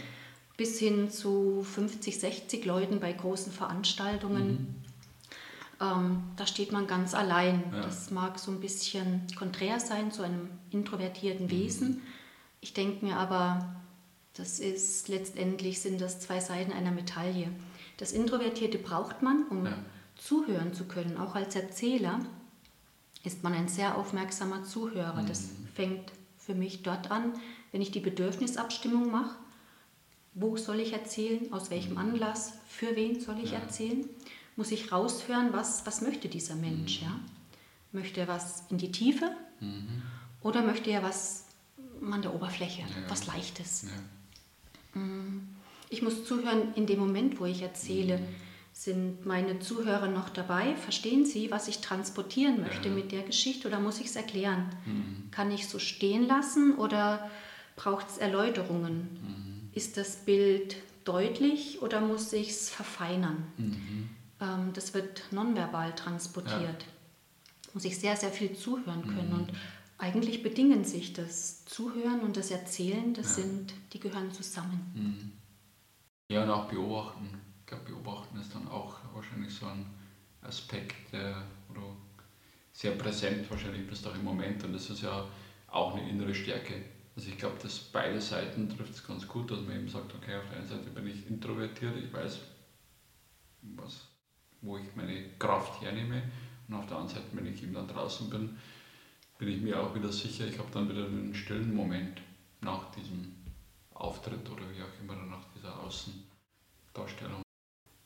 Bis 0.57 0.77
hin 0.77 1.09
zu 1.09 1.63
50, 1.63 2.19
60 2.19 2.65
Leuten 2.65 2.99
bei 2.99 3.13
großen 3.13 3.51
Veranstaltungen. 3.51 4.75
Ähm, 5.81 6.23
da 6.35 6.45
steht 6.45 6.71
man 6.71 6.87
ganz 6.87 7.13
allein. 7.13 7.63
Ja. 7.73 7.81
Das 7.81 8.11
mag 8.11 8.37
so 8.39 8.51
ein 8.51 8.59
bisschen 8.59 9.21
konträr 9.37 9.79
sein 9.79 10.11
zu 10.11 10.23
einem 10.23 10.49
introvertierten 10.71 11.49
Wesen. 11.49 12.01
Ich 12.61 12.73
denke 12.73 13.05
mir 13.05 13.15
aber, 13.17 13.75
das 14.33 14.59
ist 14.59 15.07
letztendlich 15.07 15.79
sind 15.81 16.01
das 16.01 16.19
zwei 16.19 16.39
Seiten 16.39 16.71
einer 16.73 16.91
Medaille. 16.91 17.47
Das 17.97 18.11
Introvertierte 18.11 18.77
braucht 18.77 19.21
man, 19.21 19.43
um 19.49 19.65
Ja. 19.65 19.73
zuhören 20.17 20.73
zu 20.73 20.85
können. 20.85 21.17
Auch 21.17 21.35
als 21.35 21.55
Erzähler 21.55 22.19
ist 23.23 23.43
man 23.43 23.53
ein 23.53 23.67
sehr 23.69 23.97
aufmerksamer 23.97 24.63
Zuhörer. 24.63 25.23
Das 25.27 25.49
fängt 25.73 26.11
für 26.37 26.55
mich 26.55 26.83
dort 26.83 27.11
an, 27.11 27.33
wenn 27.71 27.81
ich 27.81 27.91
die 27.91 27.99
Bedürfnisabstimmung 27.99 29.11
mache. 29.11 29.35
Wo 30.33 30.57
soll 30.57 30.79
ich 30.79 30.93
erzählen? 30.93 31.51
Aus 31.51 31.69
welchem 31.69 31.97
Anlass? 31.97 32.53
Für 32.67 32.95
wen 32.95 33.19
soll 33.19 33.39
ich 33.43 33.51
Ja. 33.51 33.59
erzählen? 33.59 34.05
Muss 34.59 34.71
ich 34.71 34.91
raushören, 34.91 35.53
was, 35.53 35.85
was 35.85 36.01
möchte 36.01 36.27
dieser 36.27 36.53
Mensch? 36.55 37.01
Ja? 37.01 37.17
Möchte 37.93 38.19
er 38.19 38.27
was 38.27 38.65
in 38.69 38.77
die 38.77 38.91
Tiefe 38.91 39.31
oder 40.41 40.61
möchte 40.63 40.89
er 40.91 41.01
was 41.01 41.45
an 42.11 42.21
der 42.21 42.35
Oberfläche, 42.35 42.81
Ja. 42.81 42.87
was 43.07 43.25
Leichtes? 43.25 43.85
Ja. 44.95 45.01
Ich 45.89 46.01
muss 46.01 46.25
zuhören 46.25 46.73
in 46.75 46.85
dem 46.87 46.99
Moment, 46.99 47.39
wo 47.39 47.45
ich 47.45 47.61
erzähle. 47.61 48.19
Sind 48.73 49.25
meine 49.25 49.59
Zuhörer 49.61 50.09
noch 50.09 50.27
dabei? 50.27 50.75
Verstehen 50.75 51.25
sie, 51.25 51.51
was 51.51 51.69
ich 51.69 51.79
transportieren 51.79 52.59
möchte 52.59 52.89
Ja. 52.89 52.93
mit 52.95 53.13
der 53.13 53.23
Geschichte 53.23 53.65
oder 53.65 53.79
muss 53.79 54.01
ich 54.01 54.07
es 54.07 54.17
erklären? 54.17 54.69
Kann 55.31 55.51
ich 55.51 55.69
so 55.69 55.79
stehen 55.79 56.27
lassen 56.27 56.75
oder 56.75 57.31
braucht 57.77 58.09
es 58.09 58.17
Erläuterungen? 58.17 59.69
Ist 59.73 59.95
das 59.95 60.17
Bild 60.17 60.75
deutlich 61.05 61.81
oder 61.81 62.01
muss 62.01 62.33
ich 62.33 62.49
es 62.49 62.69
verfeinern? 62.69 63.45
Ähm, 64.41 64.71
das 64.73 64.93
wird 64.93 65.23
nonverbal 65.31 65.93
transportiert. 65.95 66.85
Muss 67.73 67.85
ich 67.85 67.99
sehr, 67.99 68.15
sehr 68.15 68.31
viel 68.31 68.55
zuhören 68.55 69.03
können. 69.03 69.33
Und 69.33 69.51
eigentlich 69.97 70.41
bedingen 70.41 70.83
sich 70.83 71.13
das 71.13 71.65
Zuhören 71.65 72.21
und 72.21 72.35
das 72.37 72.51
Erzählen, 72.51 73.13
das 73.13 73.35
sind, 73.35 73.73
die 73.93 73.99
gehören 73.99 74.31
zusammen. 74.31 75.37
Ja, 76.29 76.43
und 76.43 76.49
auch 76.49 76.67
beobachten. 76.67 77.29
Ich 77.59 77.65
glaube, 77.67 77.85
beobachten 77.85 78.39
ist 78.39 78.55
dann 78.55 78.67
auch 78.67 78.95
wahrscheinlich 79.13 79.53
so 79.53 79.67
ein 79.67 79.85
Aspekt, 80.41 81.13
der 81.13 81.43
oder 81.69 81.95
sehr 82.71 82.91
präsent 82.91 83.49
wahrscheinlich 83.51 83.85
bist 83.87 84.07
auch 84.07 84.15
im 84.15 84.23
Moment 84.23 84.63
und 84.63 84.73
das 84.73 84.89
ist 84.89 85.01
ja 85.01 85.27
auch 85.67 85.95
eine 85.95 86.09
innere 86.09 86.33
Stärke. 86.33 86.85
Also 87.15 87.29
ich 87.29 87.37
glaube, 87.37 87.57
dass 87.61 87.77
beide 87.77 88.21
Seiten 88.21 88.69
trifft 88.69 88.93
es 88.93 89.05
ganz 89.05 89.27
gut, 89.27 89.51
dass 89.51 89.59
man 89.61 89.75
eben 89.75 89.89
sagt, 89.89 90.15
okay, 90.15 90.37
auf 90.37 90.47
der 90.49 90.59
einen 90.59 90.67
Seite 90.67 90.89
bin 90.91 91.07
ich 91.07 91.27
introvertiert, 91.27 91.97
ich 91.97 92.13
weiß, 92.13 92.39
was, 93.75 94.07
wo 94.61 94.77
ich 94.77 94.95
meine 94.95 95.23
Kraft 95.39 95.81
hernehme 95.81 96.23
und 96.67 96.75
auf 96.75 96.87
der 96.87 96.97
anderen 96.97 97.15
Seite, 97.15 97.27
wenn 97.33 97.45
ich 97.51 97.63
eben 97.63 97.73
dann 97.73 97.87
draußen 97.87 98.29
bin, 98.29 98.57
bin 99.37 99.47
ich 99.47 99.61
mir 99.61 99.81
auch 99.81 99.95
wieder 99.95 100.11
sicher, 100.11 100.45
ich 100.47 100.57
habe 100.59 100.69
dann 100.73 100.89
wieder 100.89 101.05
einen 101.05 101.33
stillen 101.33 101.73
Moment 101.73 102.21
nach 102.61 102.91
diesem 102.91 103.33
Auftritt 103.93 104.49
oder 104.49 104.63
wie 104.71 104.81
auch 104.81 105.01
immer, 105.01 105.15
nach 105.25 105.45
dieser 105.55 105.79
Außendarstellung. 105.79 107.41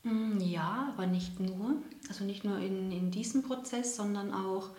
Mm, 0.03 0.39
Ja, 0.39 0.93
aber 0.93 1.07
nicht 1.07 1.39
nur. 1.39 1.75
Also 2.07 2.23
nicht 2.23 2.43
nur 2.43 2.59
in, 2.59 2.91
in 2.91 3.09
diesem 3.11 3.43
Prozess, 3.43 3.95
sondern 3.95 4.33
auch 4.33 4.69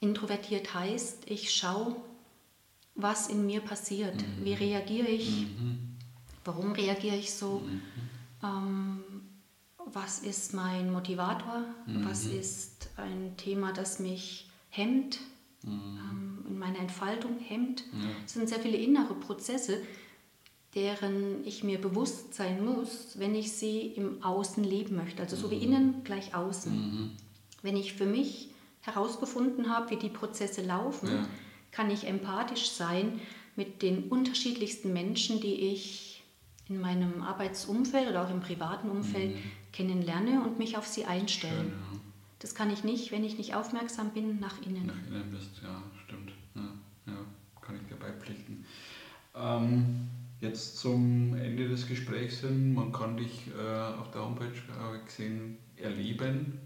Introvertiert 0.00 0.74
heißt, 0.74 1.28
ich 1.28 1.52
schaue, 1.52 1.96
was 2.94 3.28
in 3.28 3.46
mir 3.46 3.60
passiert. 3.60 4.14
Mhm. 4.16 4.44
Wie 4.44 4.54
reagiere 4.54 5.08
ich? 5.08 5.46
Mhm. 5.58 5.96
Warum 6.44 6.72
reagiere 6.72 7.16
ich 7.16 7.32
so? 7.32 7.60
Mhm. 7.60 7.82
Ähm, 8.42 9.04
was 9.92 10.20
ist 10.20 10.54
mein 10.54 10.92
Motivator? 10.92 11.64
Was 11.86 12.24
mhm. 12.24 12.38
ist 12.38 12.90
ein 12.96 13.36
Thema, 13.36 13.72
das 13.72 13.98
mich 13.98 14.48
hemmt? 14.70 15.20
Mhm. 15.62 15.70
Ähm, 15.70 16.44
in 16.48 16.58
meiner 16.58 16.78
Entfaltung 16.78 17.38
hemmt? 17.38 17.84
Es 18.24 18.34
sind 18.34 18.48
sehr 18.48 18.60
viele 18.60 18.76
innere 18.76 19.14
Prozesse, 19.14 19.80
deren 20.74 21.44
ich 21.44 21.64
mir 21.64 21.80
bewusst 21.80 22.34
sein 22.34 22.64
muss, 22.64 23.18
wenn 23.18 23.34
ich 23.34 23.52
sie 23.52 23.80
im 23.80 24.22
Außen 24.22 24.62
leben 24.62 24.96
möchte. 24.96 25.22
Also 25.22 25.36
so 25.36 25.50
wie 25.50 25.56
mhm. 25.56 25.62
innen 25.62 26.04
gleich 26.04 26.34
außen. 26.34 26.72
Mhm. 26.72 27.10
Wenn 27.62 27.76
ich 27.76 27.94
für 27.94 28.06
mich 28.06 28.50
herausgefunden 28.82 29.68
habe, 29.74 29.90
wie 29.90 29.96
die 29.96 30.08
Prozesse 30.08 30.62
laufen, 30.62 31.08
ja. 31.08 31.28
kann 31.72 31.90
ich 31.90 32.06
empathisch 32.06 32.70
sein 32.70 33.20
mit 33.56 33.82
den 33.82 34.04
unterschiedlichsten 34.04 34.92
Menschen, 34.92 35.40
die 35.40 35.54
ich 35.72 36.22
in 36.68 36.80
meinem 36.80 37.22
Arbeitsumfeld 37.22 38.08
oder 38.08 38.26
auch 38.26 38.30
im 38.30 38.40
privaten 38.40 38.90
Umfeld 38.90 39.34
mhm. 39.34 39.42
Kennenlerne 39.72 40.42
und 40.42 40.58
mich 40.58 40.76
auf 40.76 40.86
sie 40.86 41.04
einstellen. 41.04 41.70
Schön, 41.70 41.94
ja. 41.94 42.00
Das 42.40 42.54
kann 42.54 42.70
ich 42.70 42.84
nicht, 42.84 43.10
wenn 43.10 43.24
ich 43.24 43.36
nicht 43.36 43.54
aufmerksam 43.54 44.10
bin, 44.10 44.38
nach 44.38 44.62
innen. 44.62 44.86
Nach 44.86 45.06
innen 45.08 45.30
bist, 45.30 45.60
ja, 45.62 45.82
stimmt. 46.04 46.32
Ja, 46.54 46.62
ja 47.06 47.18
kann 47.60 47.76
ich 47.76 47.82
dir 47.88 47.96
beipflichten. 47.96 48.64
Ähm, 49.34 50.08
jetzt 50.40 50.78
zum 50.78 51.34
Ende 51.34 51.68
des 51.68 51.86
Gesprächs 51.86 52.40
hin, 52.40 52.72
man 52.74 52.92
kann 52.92 53.16
dich 53.16 53.48
äh, 53.48 53.98
auf 53.98 54.10
der 54.10 54.24
Homepage 54.24 54.46
äh, 54.46 55.04
gesehen 55.04 55.58
erleben, 55.76 56.60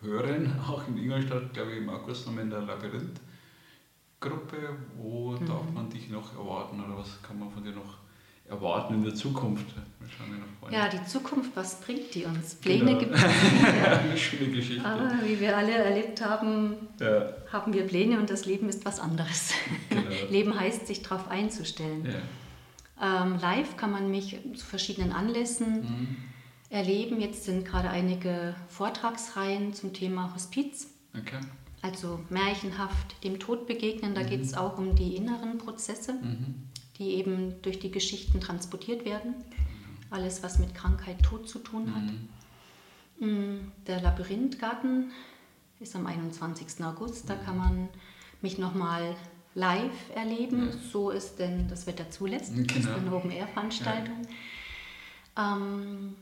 hören, 0.00 0.52
auch 0.68 0.86
in 0.88 0.98
Ingolstadt, 0.98 1.54
glaube 1.54 1.72
ich, 1.72 1.78
im 1.78 1.88
August 1.88 2.26
noch 2.26 2.36
in 2.36 2.50
der 2.50 2.60
Labyrinth-Gruppe. 2.62 4.76
Wo 4.96 5.32
mhm. 5.32 5.46
darf 5.46 5.70
man 5.72 5.88
dich 5.88 6.10
noch 6.10 6.36
erwarten 6.36 6.84
oder 6.84 6.98
was 6.98 7.22
kann 7.22 7.38
man 7.38 7.50
von 7.50 7.64
dir 7.64 7.72
noch 7.72 7.96
erwarten 8.48 8.94
in 8.94 9.04
der 9.04 9.14
Zukunft? 9.14 9.66
Ja, 10.70 10.88
die 10.88 11.04
Zukunft, 11.04 11.52
was 11.54 11.80
bringt 11.80 12.14
die 12.14 12.24
uns? 12.24 12.56
Pläne 12.56 12.86
genau. 12.86 12.98
gibt 12.98 13.14
es. 13.14 13.22
ja. 13.84 13.98
Eine 13.98 14.16
schöne 14.16 14.50
Geschichte. 14.50 14.84
Aber 14.84 15.12
wie 15.24 15.38
wir 15.38 15.56
alle 15.56 15.72
erlebt 15.72 16.24
haben, 16.24 16.74
ja. 17.00 17.28
haben 17.52 17.72
wir 17.72 17.86
Pläne 17.86 18.18
und 18.18 18.30
das 18.30 18.46
Leben 18.46 18.68
ist 18.68 18.84
was 18.84 18.98
anderes. 18.98 19.52
Genau. 19.88 20.02
Leben 20.30 20.58
heißt, 20.58 20.86
sich 20.86 21.02
darauf 21.02 21.28
einzustellen. 21.28 22.06
Ja. 23.00 23.24
Ähm, 23.24 23.38
live 23.38 23.76
kann 23.76 23.92
man 23.92 24.10
mich 24.10 24.38
zu 24.54 24.66
verschiedenen 24.66 25.12
Anlässen 25.12 25.82
mhm. 25.82 26.16
erleben. 26.70 27.20
Jetzt 27.20 27.44
sind 27.44 27.64
gerade 27.64 27.90
einige 27.90 28.56
Vortragsreihen 28.68 29.72
zum 29.72 29.92
Thema 29.92 30.34
Hospiz. 30.34 30.88
Okay. 31.16 31.38
Also 31.82 32.20
märchenhaft 32.28 33.22
dem 33.22 33.38
Tod 33.38 33.68
begegnen. 33.68 34.14
Da 34.14 34.22
mhm. 34.22 34.26
geht 34.26 34.42
es 34.42 34.54
auch 34.54 34.78
um 34.78 34.96
die 34.96 35.14
inneren 35.14 35.58
Prozesse. 35.58 36.14
Mhm 36.14 36.66
die 36.98 37.14
eben 37.14 37.60
durch 37.62 37.78
die 37.78 37.90
Geschichten 37.90 38.40
transportiert 38.40 39.04
werden. 39.04 39.34
Alles, 40.10 40.42
was 40.42 40.58
mit 40.58 40.74
Krankheit, 40.74 41.22
Tod 41.22 41.48
zu 41.48 41.58
tun 41.58 41.94
hat. 41.94 42.02
Mhm. 43.18 43.18
Mm, 43.18 43.72
der 43.86 44.00
Labyrinthgarten 44.00 45.10
ist 45.80 45.96
am 45.96 46.06
21. 46.06 46.84
August. 46.84 47.28
Da 47.28 47.34
kann 47.34 47.58
man 47.58 47.88
mich 48.42 48.58
nochmal 48.58 49.16
live 49.54 50.10
erleben, 50.14 50.70
ja. 50.70 50.76
so 50.92 51.10
es 51.10 51.36
denn 51.36 51.66
das 51.68 51.86
Wetter 51.86 52.10
zulässt. 52.10 52.54
Genau. 52.54 52.66
Das 52.66 52.76
ist 52.76 52.88
eine 52.88 53.14
Open-Air-Veranstaltung. 53.14 54.22
Ja. 55.36 55.56
Ähm, 55.56 56.14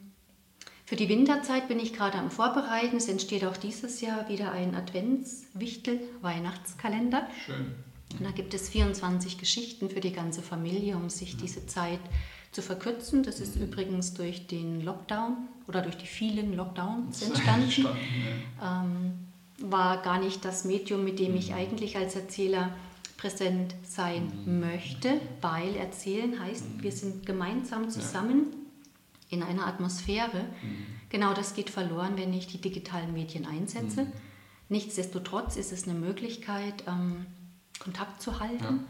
für 0.87 0.96
die 0.96 1.08
Winterzeit 1.08 1.66
bin 1.66 1.80
ich 1.80 1.94
gerade 1.94 2.18
am 2.18 2.30
Vorbereiten. 2.30 2.96
Es 2.96 3.08
entsteht 3.08 3.44
auch 3.44 3.56
dieses 3.56 4.00
Jahr 4.00 4.28
wieder 4.28 4.52
ein 4.52 4.74
Adventswichtel-Weihnachtskalender. 4.74 7.26
Schön. 7.44 7.74
Und 8.18 8.24
da 8.24 8.31
gibt 8.31 8.55
es 8.55 8.68
24 8.68 9.38
Geschichten 9.38 9.90
für 9.90 10.00
die 10.00 10.12
ganze 10.12 10.42
Familie, 10.42 10.96
um 10.96 11.11
sich 11.11 11.37
diese 11.37 11.66
Zeit 11.66 12.00
zu 12.53 12.62
verkürzen. 12.62 13.22
Das 13.22 13.40
ist 13.40 13.57
übrigens 13.57 14.14
durch 14.14 14.46
den 14.46 14.81
Lockdown 14.81 15.48
oder 15.66 15.83
durch 15.83 15.96
die 15.96 16.07
vielen 16.07 16.55
Lockdowns 16.55 17.22
entstanden. 17.22 17.87
ähm, 18.62 19.14
war 19.59 20.03
gar 20.03 20.18
nicht 20.18 20.44
das 20.44 20.64
Medium, 20.64 21.05
mit 21.05 21.18
dem 21.18 21.35
ich 21.37 21.50
mhm. 21.50 21.57
eigentlich 21.57 21.96
als 21.96 22.16
Erzähler 22.16 22.74
präsent 23.16 23.74
sein 23.85 24.33
mhm. 24.44 24.61
möchte, 24.61 25.20
weil 25.40 25.77
erzählen 25.77 26.38
heißt, 26.40 26.83
wir 26.83 26.90
mhm. 26.90 26.96
sind 26.96 27.27
gemeinsam 27.27 27.88
zusammen 27.90 28.46
in 29.31 29.42
einer 29.42 29.66
Atmosphäre. 29.66 30.44
Genau 31.09 31.33
das 31.33 31.55
geht 31.55 31.70
verloren, 31.70 32.12
wenn 32.16 32.33
ich 32.33 32.46
die 32.46 32.61
digitalen 32.61 33.12
Medien 33.12 33.46
einsetze. 33.46 34.07
Nichtsdestotrotz 34.68 35.57
ist 35.57 35.72
es 35.72 35.85
eine 35.88 35.98
Möglichkeit, 35.98 36.85
ähm, 36.87 37.27
Kontakt 37.85 38.23
zu 38.23 38.40
halten 38.40 38.81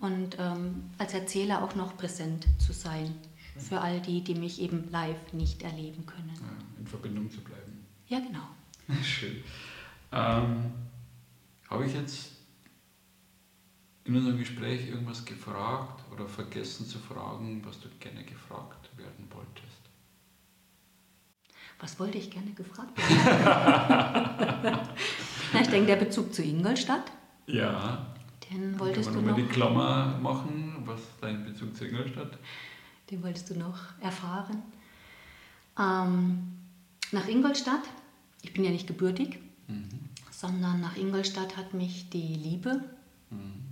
ja. 0.00 0.06
und 0.06 0.36
ähm, 0.38 0.90
als 0.98 1.14
Erzähler 1.14 1.62
auch 1.62 1.76
noch 1.76 1.96
präsent 1.96 2.46
zu 2.58 2.72
sein 2.72 3.14
Schön. 3.52 3.62
für 3.62 3.80
all 3.80 4.00
die, 4.00 4.22
die 4.22 4.34
mich 4.34 4.60
eben 4.60 4.90
live 4.90 5.32
nicht 5.32 5.62
erleben 5.62 6.04
können. 6.04 6.34
Ja, 6.34 6.80
in 6.80 6.86
Verbindung 6.86 7.30
zu 7.30 7.40
bleiben. 7.40 7.86
Ja, 8.08 8.18
genau. 8.18 8.48
Schön. 9.02 9.44
Ähm, 10.10 10.72
Habe 11.68 11.86
ich 11.86 11.94
jetzt 11.94 12.32
in 14.04 14.16
unserem 14.16 14.38
Gespräch 14.38 14.88
irgendwas 14.88 15.24
gefragt 15.24 16.02
oder 16.10 16.26
vergessen 16.26 16.86
zu 16.86 16.98
fragen, 16.98 17.62
was 17.64 17.78
du 17.78 17.88
gerne 18.00 18.24
gefragt 18.24 18.90
werden 18.96 19.28
wolltest? 19.30 19.78
Was 21.78 22.00
wollte 22.00 22.18
ich 22.18 22.30
gerne 22.30 22.50
gefragt 22.50 22.98
werden? 22.98 24.78
Na, 25.52 25.60
ich 25.60 25.68
denke, 25.68 25.86
der 25.86 25.96
Bezug 25.96 26.34
zu 26.34 26.42
Ingolstadt. 26.42 27.12
Ja. 27.46 28.14
Den 28.52 28.78
wolltest 28.78 29.12
Kann 29.12 29.24
man 29.24 29.24
du 29.24 29.30
noch... 29.30 29.36
die 29.36 29.52
Klammer 29.52 30.18
machen, 30.20 30.82
was 30.84 31.00
dein 31.20 31.44
Bezug 31.44 31.76
zu 31.76 31.86
Ingolstadt? 31.86 32.38
Den 33.10 33.22
wolltest 33.22 33.50
du 33.50 33.58
noch 33.58 33.78
erfahren. 34.00 34.62
Ähm, 35.78 36.52
nach 37.12 37.28
Ingolstadt, 37.28 37.82
ich 38.42 38.52
bin 38.52 38.64
ja 38.64 38.70
nicht 38.70 38.86
gebürtig, 38.86 39.38
mhm. 39.68 39.88
sondern 40.30 40.80
nach 40.80 40.96
Ingolstadt 40.96 41.56
hat 41.56 41.74
mich 41.74 42.10
die 42.10 42.34
Liebe 42.34 42.84
mhm. 43.30 43.64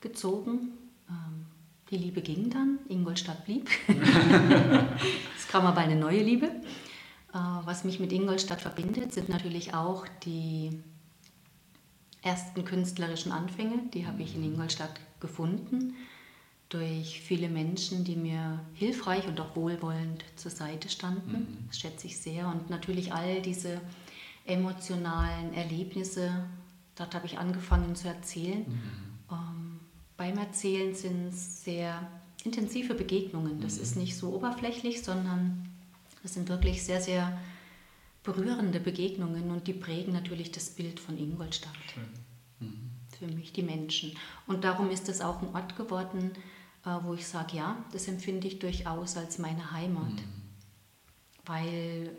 gezogen. 0.00 0.72
Ähm, 1.08 1.46
die 1.90 1.96
Liebe 1.96 2.22
ging 2.22 2.50
dann, 2.50 2.78
Ingolstadt 2.88 3.44
blieb. 3.44 3.68
es 5.36 5.48
kam 5.48 5.66
aber 5.66 5.80
eine 5.80 5.96
neue 5.96 6.22
Liebe. 6.22 6.46
Äh, 6.46 7.38
was 7.64 7.84
mich 7.84 7.98
mit 7.98 8.12
Ingolstadt 8.12 8.60
verbindet, 8.60 9.12
sind 9.12 9.28
natürlich 9.28 9.74
auch 9.74 10.06
die 10.24 10.82
ersten 12.22 12.64
künstlerischen 12.64 13.32
Anfänge, 13.32 13.80
die 13.92 14.06
habe 14.06 14.22
ich 14.22 14.34
in 14.34 14.44
Ingolstadt 14.44 15.00
gefunden, 15.20 15.94
durch 16.68 17.20
viele 17.20 17.48
Menschen, 17.48 18.04
die 18.04 18.16
mir 18.16 18.60
hilfreich 18.74 19.26
und 19.26 19.38
auch 19.40 19.54
wohlwollend 19.54 20.24
zur 20.36 20.50
Seite 20.50 20.88
standen. 20.88 21.32
Mhm. 21.32 21.68
Das 21.68 21.78
schätze 21.78 22.06
ich 22.06 22.18
sehr. 22.18 22.48
Und 22.48 22.70
natürlich 22.70 23.12
all 23.12 23.42
diese 23.42 23.80
emotionalen 24.46 25.52
Erlebnisse, 25.52 26.44
dort 26.96 27.14
habe 27.14 27.26
ich 27.26 27.38
angefangen 27.38 27.94
zu 27.94 28.08
erzählen. 28.08 28.60
Mhm. 28.60 28.82
Ähm, 29.30 29.80
beim 30.16 30.38
Erzählen 30.38 30.94
sind 30.94 31.28
es 31.28 31.62
sehr 31.64 32.08
intensive 32.44 32.94
Begegnungen. 32.94 33.60
Das 33.60 33.76
mhm. 33.76 33.82
ist 33.82 33.96
nicht 33.96 34.16
so 34.16 34.32
oberflächlich, 34.32 35.02
sondern 35.02 35.68
es 36.24 36.34
sind 36.34 36.48
wirklich 36.48 36.82
sehr, 36.84 37.02
sehr 37.02 37.38
berührende 38.22 38.80
Begegnungen 38.80 39.50
und 39.50 39.66
die 39.66 39.72
prägen 39.72 40.12
natürlich 40.12 40.52
das 40.52 40.70
Bild 40.70 41.00
von 41.00 41.18
Ingolstadt. 41.18 41.72
Mhm. 42.60 42.90
Für 43.18 43.26
mich, 43.26 43.52
die 43.52 43.62
Menschen. 43.62 44.16
Und 44.46 44.64
darum 44.64 44.90
ist 44.90 45.08
es 45.08 45.20
auch 45.20 45.42
ein 45.42 45.54
Ort 45.54 45.76
geworden, 45.76 46.32
äh, 46.84 46.90
wo 47.02 47.14
ich 47.14 47.26
sage, 47.26 47.56
ja, 47.56 47.84
das 47.92 48.08
empfinde 48.08 48.46
ich 48.46 48.58
durchaus 48.58 49.16
als 49.16 49.38
meine 49.38 49.72
Heimat. 49.72 50.12
Mhm. 50.12 50.42
Weil 51.44 52.16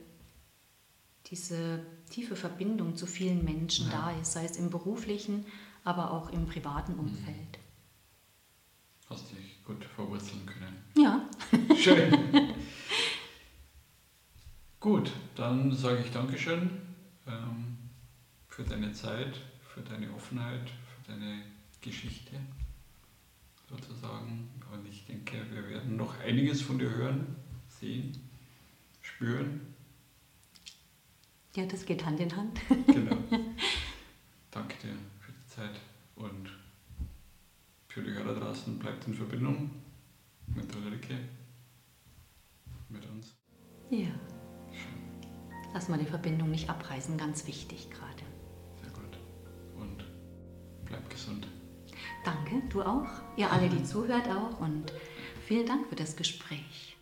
diese 1.28 1.86
tiefe 2.10 2.36
Verbindung 2.36 2.96
zu 2.96 3.06
vielen 3.06 3.44
Menschen 3.44 3.88
ja. 3.88 4.12
da 4.12 4.20
ist, 4.20 4.34
sei 4.34 4.46
es 4.46 4.58
im 4.58 4.70
beruflichen, 4.70 5.46
aber 5.84 6.12
auch 6.12 6.30
im 6.32 6.46
privaten 6.46 6.94
Umfeld. 6.94 7.36
Mhm. 7.36 7.64
Hast 9.10 9.32
dich 9.32 9.64
gut 9.66 9.84
verwurzeln 9.86 10.46
können. 10.46 10.84
Ja. 10.98 11.30
Schön. 11.76 12.14
Gut, 14.84 15.14
dann 15.36 15.72
sage 15.72 16.02
ich 16.04 16.12
Dankeschön 16.12 16.70
ähm, 17.26 17.78
für 18.50 18.64
deine 18.64 18.92
Zeit, 18.92 19.40
für 19.62 19.80
deine 19.80 20.14
Offenheit, 20.14 20.70
für 20.70 21.10
deine 21.10 21.42
Geschichte 21.80 22.36
sozusagen. 23.70 24.50
Und 24.74 24.86
ich 24.86 25.06
denke, 25.06 25.38
wir 25.52 25.70
werden 25.70 25.96
noch 25.96 26.20
einiges 26.20 26.62
von 26.64 26.80
dir 26.80 26.90
hören, 26.90 27.34
sehen, 27.70 28.12
spüren. 29.02 29.74
Ja, 31.56 31.66
das 31.66 31.86
geht 31.86 32.06
Hand 32.06 32.20
in 32.20 32.36
Hand. 32.36 32.60
genau. 32.88 33.16
Danke 34.52 34.76
dir 34.86 34.98
für 35.22 35.32
die 35.32 35.48
Zeit 35.48 35.80
und 36.18 36.50
für 37.88 38.02
die 38.02 38.12
Hörer 38.12 38.38
draußen. 38.38 38.78
Bleibt 38.80 39.08
in 39.08 39.14
Verbindung 39.14 39.70
mit 40.48 40.76
Ulrike, 40.76 41.20
mit 42.90 43.06
uns. 43.06 43.34
Ja. 43.90 44.12
Lass 45.74 45.90
mal 45.90 45.98
die 45.98 46.06
Verbindung 46.06 46.52
nicht 46.52 46.70
abreißen, 46.70 47.18
ganz 47.18 47.48
wichtig 47.48 47.90
gerade. 47.90 48.24
Sehr 48.82 48.92
gut. 48.92 49.18
Und 49.80 50.06
bleib 50.86 51.10
gesund. 51.10 51.48
Danke, 52.24 52.62
du 52.70 52.84
auch. 52.84 53.08
Ihr 53.36 53.52
alle, 53.52 53.70
die 53.70 53.84
zuhört 53.84 54.28
auch. 54.30 54.60
Und 54.60 54.94
vielen 55.46 55.66
Dank 55.66 55.88
für 55.88 55.96
das 55.96 56.16
Gespräch. 56.16 56.93